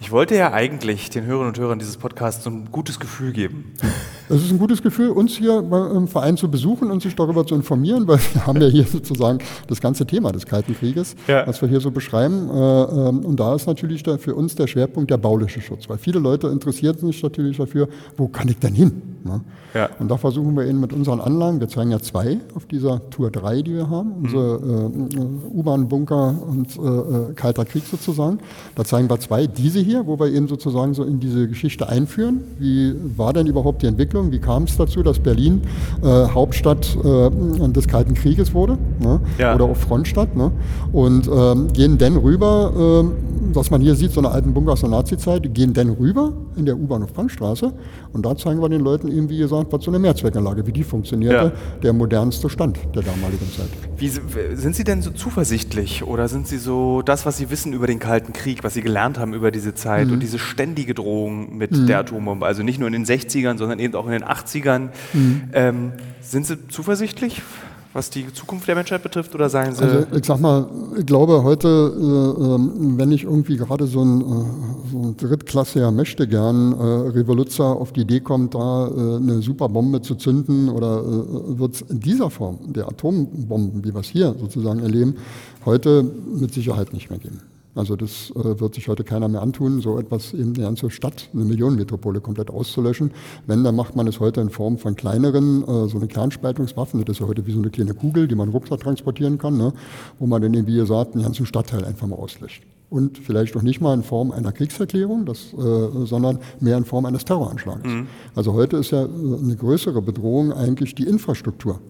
[0.00, 3.74] Ich wollte ja eigentlich den Hörerinnen und Hörern dieses Podcasts so ein gutes Gefühl geben.
[4.30, 5.58] Es ist ein gutes Gefühl, uns hier
[5.94, 9.38] im Verein zu besuchen und sich darüber zu informieren, weil wir haben ja hier sozusagen
[9.68, 11.46] das ganze Thema des Kalten Krieges, Ja.
[11.46, 12.48] was wir hier so beschreiben.
[12.50, 16.18] Äh, ähm, Und da ist natürlich für uns der Schwerpunkt der bauliche Schutz, weil viele
[16.18, 19.02] Leute interessieren sich natürlich dafür, wo kann ich denn hin?
[19.24, 19.40] ne?
[19.74, 19.88] Ja.
[19.98, 23.30] Und da versuchen wir eben mit unseren Anlagen, wir zeigen ja zwei auf dieser Tour
[23.30, 28.38] 3, die wir haben, unsere äh, äh, U-Bahn-Bunker und äh, Kalter Krieg sozusagen.
[28.74, 32.40] Da zeigen wir zwei, diese hier, wo wir eben sozusagen so in diese Geschichte einführen.
[32.58, 34.17] Wie war denn überhaupt die Entwicklung?
[34.30, 35.62] Wie kam es dazu, dass Berlin
[36.02, 38.78] äh, Hauptstadt äh, des Kalten Krieges wurde?
[39.00, 39.20] Ne?
[39.38, 39.54] Ja.
[39.54, 40.36] Oder auch Frontstadt.
[40.36, 40.50] Ne?
[40.92, 43.12] Und ähm, gehen dann rüber, ähm,
[43.54, 46.66] was man hier sieht, so eine alten Bunker aus der Nazi-Zeit, gehen dann rüber in
[46.66, 47.72] der U-Bahn auf Frankstraße
[48.12, 50.84] und da zeigen wir den Leuten eben, wie gesagt, was so eine Mehrzweckanlage, wie die
[50.84, 51.52] funktionierte, Ja.
[51.82, 53.68] der modernste Stand der damaligen Zeit.
[53.96, 57.86] Wie, sind Sie denn so zuversichtlich oder sind Sie so das, was Sie wissen über
[57.86, 61.88] den Kalten Krieg, was Sie gelernt haben über diese Zeit und diese ständige Drohung mit
[61.88, 64.88] der Atombombe, also nicht nur in den 60ern, sondern eben auch in den 80ern,
[65.52, 67.42] ähm, sind Sie zuversichtlich,
[67.92, 70.66] was die Zukunft der Menschheit betrifft oder sagen Sie, Also ich sag mal,
[70.98, 75.90] ich glaube heute, äh, ähm, wenn ich irgendwie gerade so ein, äh, so ein drittklassiger
[75.90, 81.04] möchte gern äh, Revoluzzer auf die Idee kommt, da eine Superbombe zu zünden oder
[81.58, 85.16] wird es in dieser Form der Atombomben, wie wir es hier sozusagen erleben,
[85.64, 87.40] heute mit Sicherheit nicht mehr geben.
[87.78, 91.30] Also das äh, wird sich heute keiner mehr antun, so etwas eben eine ganze Stadt,
[91.32, 93.12] eine Millionenmetropole komplett auszulöschen.
[93.46, 97.04] Wenn, dann macht man es heute in Form von kleineren, äh, so eine Kernspaltungswaffen.
[97.04, 99.56] Das ist ja heute wie so eine kleine Kugel, die man im Rucksack transportieren kann,
[99.56, 99.72] ne?
[100.18, 102.64] wo man dann, eben, wie gesagt, einen ganzen Stadtteil einfach mal auslöscht.
[102.90, 107.04] Und vielleicht auch nicht mal in Form einer Kriegserklärung, das, äh, sondern mehr in Form
[107.04, 107.88] eines Terroranschlags.
[108.34, 111.80] Also heute ist ja äh, eine größere Bedrohung eigentlich die Infrastruktur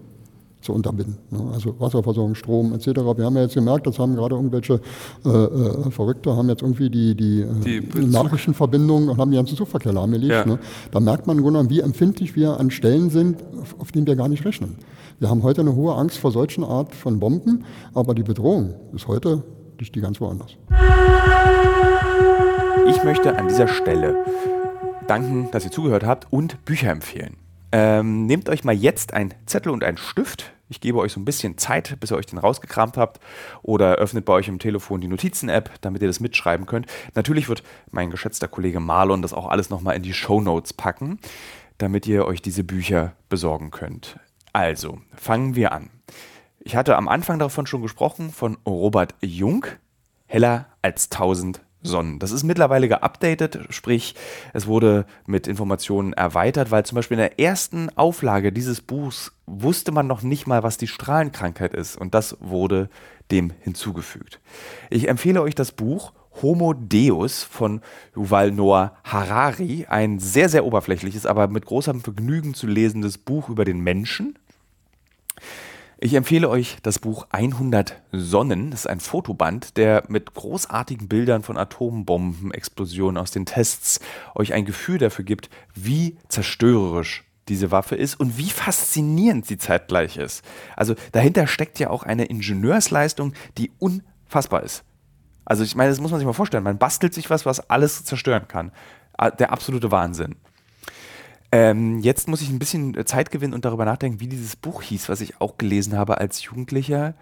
[0.61, 1.17] zu unterbinden.
[1.31, 1.39] Ne?
[1.53, 2.87] Also Wasserversorgung, Strom etc.
[2.87, 4.81] Wir haben ja jetzt gemerkt, das haben gerade irgendwelche
[5.25, 9.55] äh, äh, Verrückte, haben jetzt irgendwie die, die, äh, Die Nachrichtenverbindungen und haben den ganzen
[9.55, 10.31] Zugverkehr lahmgelegt.
[10.31, 10.45] Ja.
[10.45, 10.59] Ne?
[10.91, 14.05] Da merkt man im Grunde genommen, wie empfindlich wir an Stellen sind, auf, auf denen
[14.05, 14.75] wir gar nicht rechnen.
[15.19, 19.07] Wir haben heute eine hohe Angst vor solchen Art von Bomben, aber die Bedrohung ist
[19.07, 19.43] heute
[19.79, 20.57] liegt die ganz woanders.
[22.87, 24.25] Ich möchte an dieser Stelle
[25.07, 27.37] danken, dass ihr zugehört habt und Bücher empfehlen.
[27.71, 30.51] Ähm, nehmt euch mal jetzt einen Zettel und einen Stift.
[30.69, 33.19] Ich gebe euch so ein bisschen Zeit, bis ihr euch den rausgekramt habt.
[33.63, 36.87] Oder öffnet bei euch im Telefon die Notizen-App, damit ihr das mitschreiben könnt.
[37.15, 41.19] Natürlich wird mein geschätzter Kollege Marlon das auch alles nochmal in die Show Notes packen,
[41.79, 44.19] damit ihr euch diese Bücher besorgen könnt.
[44.53, 45.89] Also, fangen wir an.
[46.59, 49.65] Ich hatte am Anfang davon schon gesprochen, von Robert Jung,
[50.27, 52.19] Heller als tausend Sonnen.
[52.19, 54.15] Das ist mittlerweile geupdatet, sprich,
[54.53, 59.91] es wurde mit Informationen erweitert, weil zum Beispiel in der ersten Auflage dieses Buchs wusste
[59.91, 62.89] man noch nicht mal, was die Strahlenkrankheit ist und das wurde
[63.31, 64.39] dem hinzugefügt.
[64.89, 66.11] Ich empfehle euch das Buch
[66.41, 67.81] Homo Deus von
[68.15, 73.65] Yuval Noah Harari, ein sehr, sehr oberflächliches, aber mit großem Vergnügen zu lesendes Buch über
[73.65, 74.37] den Menschen.
[76.01, 78.71] Ich empfehle euch das Buch 100 Sonnen.
[78.71, 83.99] Das ist ein Fotoband, der mit großartigen Bildern von Atombombenexplosionen aus den Tests
[84.33, 90.15] euch ein Gefühl dafür gibt, wie zerstörerisch diese Waffe ist und wie faszinierend sie zeitgleich
[90.15, 90.41] ist.
[90.77, 94.85] Also dahinter steckt ja auch eine Ingenieursleistung, die unfassbar ist.
[95.43, 96.63] Also ich meine, das muss man sich mal vorstellen.
[96.63, 98.71] Man bastelt sich was, was alles zerstören kann.
[99.17, 100.37] Ah, Der absolute Wahnsinn.
[101.51, 105.09] Ähm, jetzt muss ich ein bisschen Zeit gewinnen und darüber nachdenken, wie dieses Buch hieß,
[105.09, 107.15] was ich auch gelesen habe als Jugendlicher.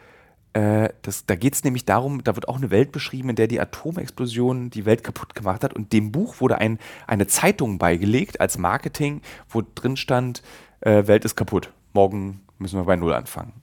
[0.54, 3.48] Äh, das, da geht es nämlich darum, da wird auch eine Welt beschrieben, in der
[3.48, 5.74] die Atomexplosion die Welt kaputt gemacht hat.
[5.74, 10.42] Und dem Buch wurde ein, eine Zeitung beigelegt als Marketing, wo drin stand,
[10.82, 11.72] äh, Welt ist kaputt.
[11.94, 13.54] Morgen müssen wir bei Null anfangen.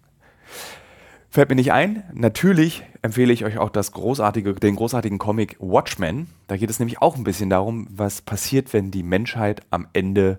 [1.29, 2.05] Fällt mir nicht ein.
[2.13, 6.29] Natürlich empfehle ich euch auch das großartige, den großartigen Comic Watchmen.
[6.47, 10.39] Da geht es nämlich auch ein bisschen darum, was passiert, wenn die Menschheit am Ende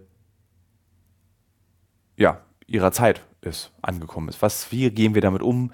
[2.18, 4.42] ja, ihrer Zeit ist, angekommen ist.
[4.42, 5.72] Was, wie gehen wir damit um?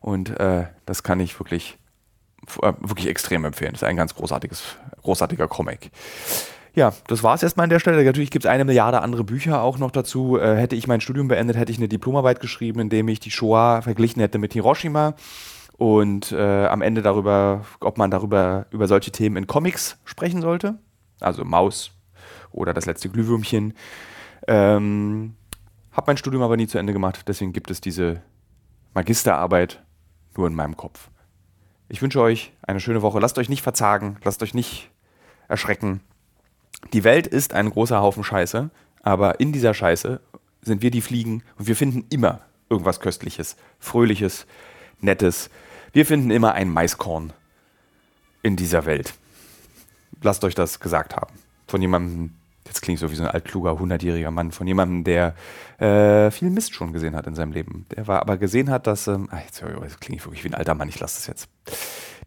[0.00, 1.78] Und äh, das kann ich wirklich,
[2.62, 3.72] äh, wirklich extrem empfehlen.
[3.72, 5.90] Das ist ein ganz großartiges, großartiger Comic.
[6.74, 8.02] Ja, das war es erstmal an der Stelle.
[8.02, 10.38] Natürlich gibt es eine Milliarde andere Bücher auch noch dazu.
[10.38, 13.30] Äh, hätte ich mein Studium beendet, hätte ich eine Diplomarbeit geschrieben, in dem ich die
[13.30, 15.14] Shoah verglichen hätte mit Hiroshima
[15.76, 20.78] und äh, am Ende darüber, ob man darüber über solche Themen in Comics sprechen sollte.
[21.20, 21.92] Also Maus
[22.50, 23.74] oder das letzte Glühwürmchen.
[24.48, 25.34] Ähm,
[25.92, 28.22] hab mein Studium aber nie zu Ende gemacht, deswegen gibt es diese
[28.94, 29.82] Magisterarbeit
[30.36, 31.10] nur in meinem Kopf.
[31.88, 33.18] Ich wünsche euch eine schöne Woche.
[33.18, 34.90] Lasst euch nicht verzagen, lasst euch nicht
[35.48, 36.00] erschrecken.
[36.92, 38.70] Die Welt ist ein großer Haufen Scheiße,
[39.02, 40.20] aber in dieser Scheiße
[40.62, 42.40] sind wir die Fliegen und wir finden immer
[42.70, 44.46] irgendwas Köstliches, Fröhliches,
[45.00, 45.50] Nettes.
[45.92, 47.32] Wir finden immer ein Maiskorn
[48.42, 49.14] in dieser Welt.
[50.22, 51.34] Lasst euch das gesagt haben.
[51.66, 52.34] Von jemandem,
[52.72, 55.34] jetzt klingt so wie so ein altkluger, hundertjähriger Mann, von jemandem, der
[55.78, 57.86] äh, viel Mist schon gesehen hat in seinem Leben.
[57.94, 60.54] Der war aber gesehen hat, dass, ähm, ach, jetzt, jetzt klinge ich wirklich wie ein
[60.54, 61.48] alter Mann, ich lasse das jetzt.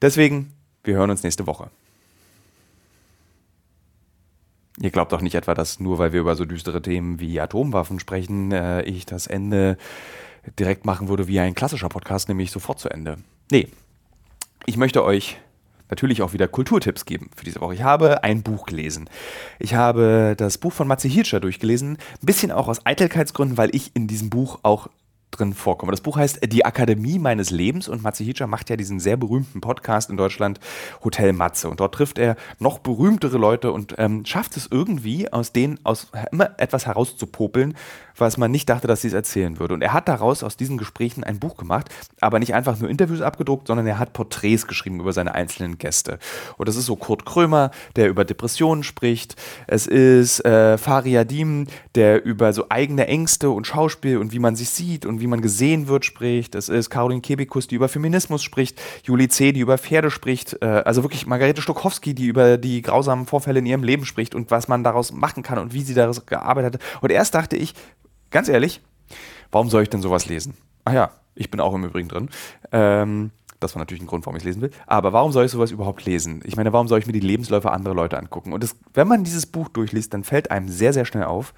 [0.02, 1.70] Deswegen, wir hören uns nächste Woche.
[4.80, 8.00] Ihr glaubt doch nicht etwa, dass nur weil wir über so düstere Themen wie Atomwaffen
[8.00, 9.78] sprechen, äh, ich das Ende
[10.60, 13.18] direkt machen würde wie ein klassischer Podcast, nämlich sofort zu Ende.
[13.52, 13.70] Nee,
[14.68, 15.40] ich möchte euch
[15.90, 17.74] natürlich auch wieder Kulturtipps geben für diese Woche.
[17.74, 19.10] Ich habe ein Buch gelesen.
[19.60, 23.92] Ich habe das Buch von Matze Hilscher durchgelesen, ein bisschen auch aus Eitelkeitsgründen, weil ich
[23.96, 24.88] in diesem Buch auch
[25.32, 25.92] drin vorkomme.
[25.92, 29.62] Das Buch heißt Die Akademie meines Lebens und Matze Hilscher macht ja diesen sehr berühmten
[29.62, 30.60] Podcast in Deutschland,
[31.04, 31.70] Hotel Matze.
[31.70, 36.08] Und dort trifft er noch berühmtere Leute und ähm, schafft es irgendwie, aus denen aus
[36.32, 37.76] immer etwas herauszupopeln,
[38.18, 39.74] was man nicht dachte, dass sie es erzählen würde.
[39.74, 41.90] Und er hat daraus aus diesen Gesprächen ein Buch gemacht,
[42.22, 46.20] aber nicht einfach nur Interviews abgedruckt, sondern er hat Porträts geschrieben über seine einzelnen Gäste.
[46.58, 49.36] Und das ist so Kurt Krömer, der über Depressionen spricht.
[49.68, 54.70] Es ist äh, Fariadim, der über so eigene Ängste und Schauspiel und wie man sich
[54.70, 56.56] sieht und wie man gesehen wird spricht.
[56.56, 58.82] Es ist Caroline Kebekus, die über Feminismus spricht.
[59.04, 60.58] Julie C., die über Pferde spricht.
[60.62, 64.52] Äh, also wirklich Margarete Stokowski, die über die grausamen Vorfälle in ihrem Leben spricht und
[64.52, 67.02] was man daraus machen kann und wie sie daraus gearbeitet hat.
[67.02, 67.74] Und erst dachte ich,
[68.32, 68.82] ganz ehrlich,
[69.52, 70.56] warum soll ich denn sowas lesen?
[70.86, 72.30] Ach ja, ich bin auch im Übrigen drin.
[72.72, 74.72] Ähm, das war natürlich ein Grund, warum ich es lesen will.
[74.86, 76.42] Aber warum soll ich sowas überhaupt lesen?
[76.46, 78.54] Ich meine, warum soll ich mir die Lebensläufe anderer Leute angucken?
[78.54, 81.54] Und das, wenn man dieses Buch durchliest, dann fällt einem sehr, sehr schnell auf,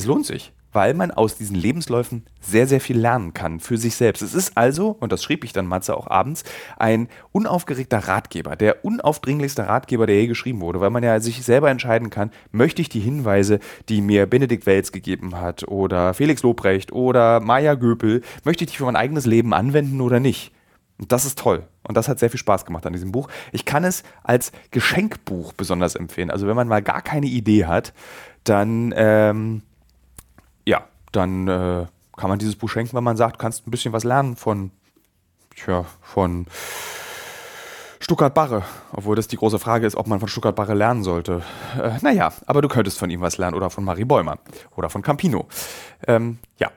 [0.00, 3.96] es lohnt sich, weil man aus diesen Lebensläufen sehr, sehr viel lernen kann für sich
[3.96, 4.22] selbst.
[4.22, 6.42] Es ist also, und das schrieb ich dann Matze auch abends,
[6.78, 11.70] ein unaufgeregter Ratgeber, der unaufdringlichste Ratgeber, der je geschrieben wurde, weil man ja sich selber
[11.70, 16.92] entscheiden kann, möchte ich die Hinweise, die mir Benedikt Welz gegeben hat oder Felix Lobrecht
[16.92, 20.52] oder Maya Göpel, möchte ich die für mein eigenes Leben anwenden oder nicht?
[20.98, 21.64] Und das ist toll.
[21.82, 23.28] Und das hat sehr viel Spaß gemacht an diesem Buch.
[23.52, 26.30] Ich kann es als Geschenkbuch besonders empfehlen.
[26.30, 27.94] Also wenn man mal gar keine Idee hat,
[28.44, 29.62] dann ähm,
[31.12, 31.86] dann äh,
[32.16, 34.70] kann man dieses Buch schenken, wenn man sagt, kannst ein bisschen was lernen von,
[35.56, 36.46] tja, von
[38.00, 38.64] Stuttgart Barre.
[38.92, 41.42] Obwohl das die große Frage ist, ob man von Stuttgart Barre lernen sollte.
[41.80, 44.38] Äh, naja, aber du könntest von ihm was lernen oder von Marie Bäumer
[44.76, 45.46] oder von Campino.
[46.06, 46.70] Ähm, ja.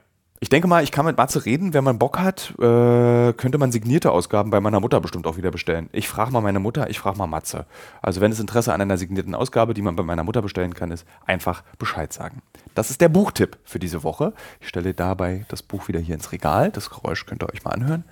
[0.44, 1.74] Ich denke mal, ich kann mit Matze reden.
[1.74, 5.52] Wenn man Bock hat, äh, könnte man signierte Ausgaben bei meiner Mutter bestimmt auch wieder
[5.52, 5.90] bestellen.
[5.94, 7.66] Ich frage mal meine Mutter, ich frage mal Matze.
[8.02, 10.92] Also wenn es Interesse an einer signierten Ausgabe, die man bei meiner Mutter bestellen kann,
[10.92, 12.42] ist, einfach Bescheid sagen.
[12.76, 14.34] Das ist der Buchtipp für diese Woche.
[14.60, 16.72] Ich stelle dabei das Buch wieder hier ins Regal.
[16.72, 18.04] Das Geräusch könnt ihr euch mal anhören.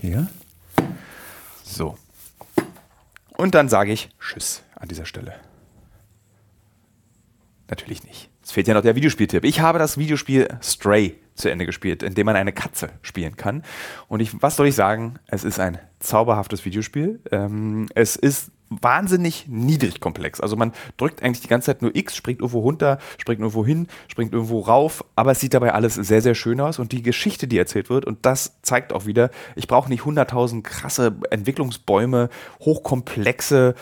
[0.00, 0.28] Hier.
[1.64, 1.98] So.
[3.36, 5.34] Und dann sage ich Tschüss an dieser Stelle.
[7.68, 8.30] Natürlich nicht.
[8.44, 9.42] Es fehlt ja noch der Videospieltipp.
[9.42, 13.62] Ich habe das Videospiel Stray zu Ende gespielt, in dem man eine Katze spielen kann.
[14.08, 15.14] Und ich, was soll ich sagen?
[15.26, 17.20] Es ist ein zauberhaftes Videospiel.
[17.30, 18.50] Ähm, es ist
[18.80, 20.40] wahnsinnig niedrig komplex.
[20.40, 23.88] Also man drückt eigentlich die ganze Zeit nur X, springt irgendwo runter, springt irgendwo hin,
[24.08, 27.46] springt irgendwo rauf, aber es sieht dabei alles sehr, sehr schön aus und die Geschichte,
[27.46, 32.28] die erzählt wird, und das zeigt auch wieder, ich brauche nicht 100.000 krasse Entwicklungsbäume,
[32.60, 33.74] hochkomplexe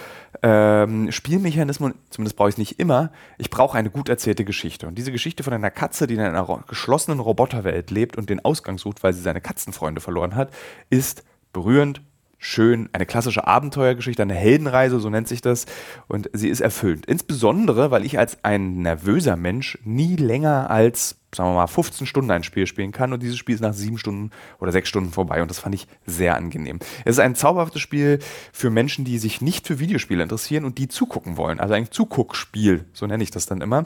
[0.42, 4.86] ähm, Spielmechanismen, zumindest brauche ich es nicht immer, ich brauche eine gut erzählte Geschichte.
[4.86, 8.78] Und diese Geschichte von einer Katze, die in einer geschlossenen Roboterwelt lebt und den Ausgang
[8.78, 10.50] sucht, weil sie seine Katzenfreunde verloren hat,
[10.88, 12.00] ist berührend,
[12.40, 15.66] schön, eine klassische Abenteuergeschichte, eine Heldenreise, so nennt sich das.
[16.08, 17.06] Und sie ist erfüllend.
[17.06, 22.30] Insbesondere, weil ich als ein nervöser Mensch nie länger als, sagen wir mal, 15 Stunden
[22.30, 23.12] ein Spiel spielen kann.
[23.12, 25.42] Und dieses Spiel ist nach sieben Stunden oder sechs Stunden vorbei.
[25.42, 26.80] Und das fand ich sehr angenehm.
[27.04, 28.18] Es ist ein zauberhaftes Spiel
[28.52, 31.60] für Menschen, die sich nicht für Videospiele interessieren und die zugucken wollen.
[31.60, 33.84] Also ein Zuguckspiel, so nenne ich das dann immer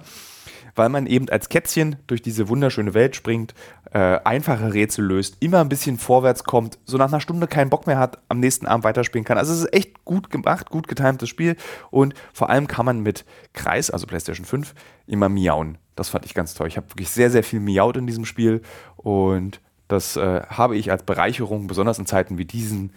[0.74, 3.54] weil man eben als Kätzchen durch diese wunderschöne Welt springt,
[3.92, 7.86] äh, einfache Rätsel löst, immer ein bisschen vorwärts kommt, so nach einer Stunde keinen Bock
[7.86, 9.38] mehr hat, am nächsten Abend weiterspielen kann.
[9.38, 11.56] Also es ist echt gut gemacht, gut getimtes Spiel
[11.90, 14.74] und vor allem kann man mit Kreis, also PlayStation 5,
[15.06, 15.78] immer miauen.
[15.96, 16.66] Das fand ich ganz toll.
[16.66, 18.62] Ich habe wirklich sehr, sehr viel miaut in diesem Spiel
[18.96, 22.92] und das äh, habe ich als Bereicherung, besonders in Zeiten wie diesen,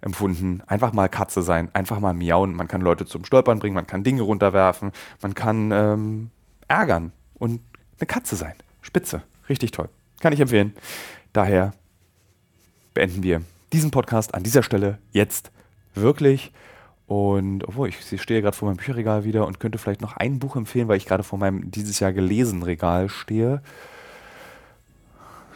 [0.00, 0.62] empfunden.
[0.66, 2.54] Einfach mal Katze sein, einfach mal miauen.
[2.54, 4.92] Man kann Leute zum Stolpern bringen, man kann Dinge runterwerfen,
[5.22, 6.30] man kann ähm,
[6.68, 7.60] ärgern und
[7.98, 8.54] eine Katze sein.
[8.82, 9.22] Spitze.
[9.48, 9.88] Richtig toll.
[10.20, 10.74] Kann ich empfehlen.
[11.32, 11.72] Daher
[12.94, 15.50] beenden wir diesen Podcast an dieser Stelle jetzt
[15.94, 16.52] wirklich.
[17.06, 20.56] Und obwohl ich stehe gerade vor meinem Bücherregal wieder und könnte vielleicht noch ein Buch
[20.56, 23.62] empfehlen, weil ich gerade vor meinem dieses Jahr gelesen Regal stehe.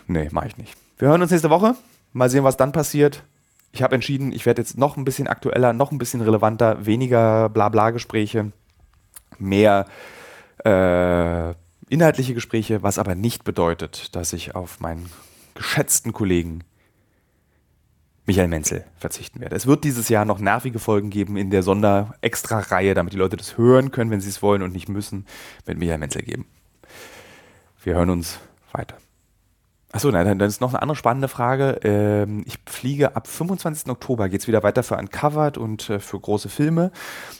[0.06, 0.76] Nee, mache ich nicht.
[0.98, 1.74] Wir hören uns nächste Woche.
[2.12, 3.24] Mal sehen, was dann passiert.
[3.72, 7.48] Ich habe entschieden, ich werde jetzt noch ein bisschen aktueller, noch ein bisschen relevanter, weniger
[7.48, 8.50] Blabla-Gespräche,
[9.38, 9.86] mehr
[10.64, 11.54] äh,
[11.88, 15.10] inhaltliche Gespräche, was aber nicht bedeutet, dass ich auf meinen
[15.54, 16.64] geschätzten Kollegen
[18.26, 19.56] Michael Menzel verzichten werde.
[19.56, 23.58] Es wird dieses Jahr noch nervige Folgen geben in der Sonder-Extra-Reihe, damit die Leute das
[23.58, 25.26] hören können, wenn sie es wollen und nicht müssen,
[25.66, 26.46] mit Michael Menzel geben.
[27.82, 28.38] Wir hören uns
[28.72, 28.96] weiter.
[29.92, 31.80] Achso, nein, dann ist noch eine andere spannende Frage.
[31.82, 33.90] Ähm, ich fliege ab 25.
[33.90, 36.92] Oktober, geht es wieder weiter für Uncovered und äh, für große Filme.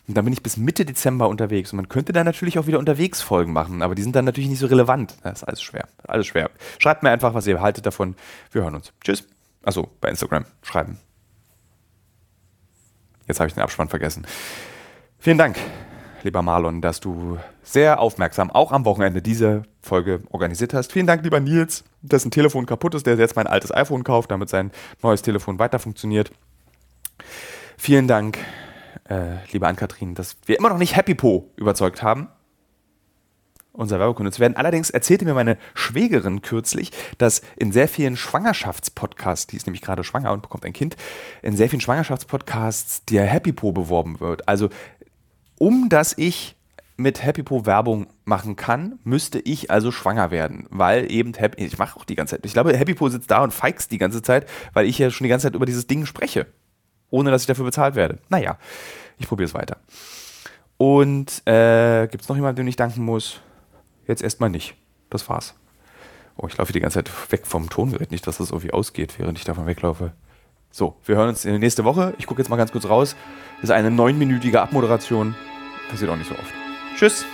[0.09, 1.73] Und dann bin ich bis Mitte Dezember unterwegs.
[1.73, 4.51] Und man könnte dann natürlich auch wieder unterwegs Folgen machen, aber die sind dann natürlich
[4.51, 5.15] nicht so relevant.
[5.23, 5.87] Das ist alles schwer.
[6.09, 6.51] Alles schwer.
[6.81, 8.17] Schreibt mir einfach, was ihr haltet davon.
[8.51, 8.93] Wir hören uns.
[9.05, 9.25] Tschüss.
[9.63, 10.99] Achso, bei Instagram schreiben.
[13.29, 14.27] Jetzt habe ich den Abspann vergessen.
[15.21, 15.57] Vielen Dank
[16.25, 20.93] lieber Marlon, dass du sehr aufmerksam auch am Wochenende diese Folge organisiert hast.
[20.93, 24.49] Vielen Dank, lieber Nils, dessen Telefon kaputt ist, der jetzt mein altes iPhone kauft, damit
[24.49, 24.71] sein
[25.03, 26.31] neues Telefon weiter funktioniert.
[27.77, 28.39] Vielen Dank,
[29.09, 32.29] äh, liebe Ann-Kathrin, dass wir immer noch nicht Happy Po überzeugt haben.
[33.73, 34.57] Unser Werbekunde zu werden.
[34.57, 40.03] Allerdings erzählte mir meine Schwägerin kürzlich, dass in sehr vielen Schwangerschaftspodcasts, die ist nämlich gerade
[40.03, 40.97] schwanger und bekommt ein Kind,
[41.41, 44.49] in sehr vielen Schwangerschaftspodcasts der Happy Po beworben wird.
[44.49, 44.71] Also
[45.61, 46.57] um dass ich
[46.97, 51.79] mit Happy Po Werbung machen kann, müsste ich also schwanger werden, weil eben Happy, ich
[51.79, 54.23] mache auch die ganze Zeit, ich glaube, Happy Po sitzt da und feigst die ganze
[54.23, 56.47] Zeit, weil ich ja schon die ganze Zeit über dieses Ding spreche,
[57.11, 58.19] ohne dass ich dafür bezahlt werde.
[58.31, 58.59] Naja,
[59.19, 59.77] ich probiere es weiter.
[60.79, 63.41] Und äh, gibt es noch jemanden, dem ich danken muss?
[64.07, 64.77] Jetzt erstmal nicht.
[65.11, 65.55] Das war's.
[66.37, 69.37] Oh, ich laufe die ganze Zeit weg vom Tongerät, nicht, dass das irgendwie ausgeht, während
[69.37, 70.13] ich davon weglaufe.
[70.71, 72.15] So, wir hören uns nächste Woche.
[72.17, 73.15] Ich gucke jetzt mal ganz kurz raus.
[73.57, 75.35] Das ist eine neunminütige Abmoderation.
[75.91, 76.55] Passiert auch nicht so oft.
[76.97, 77.27] Tschüss.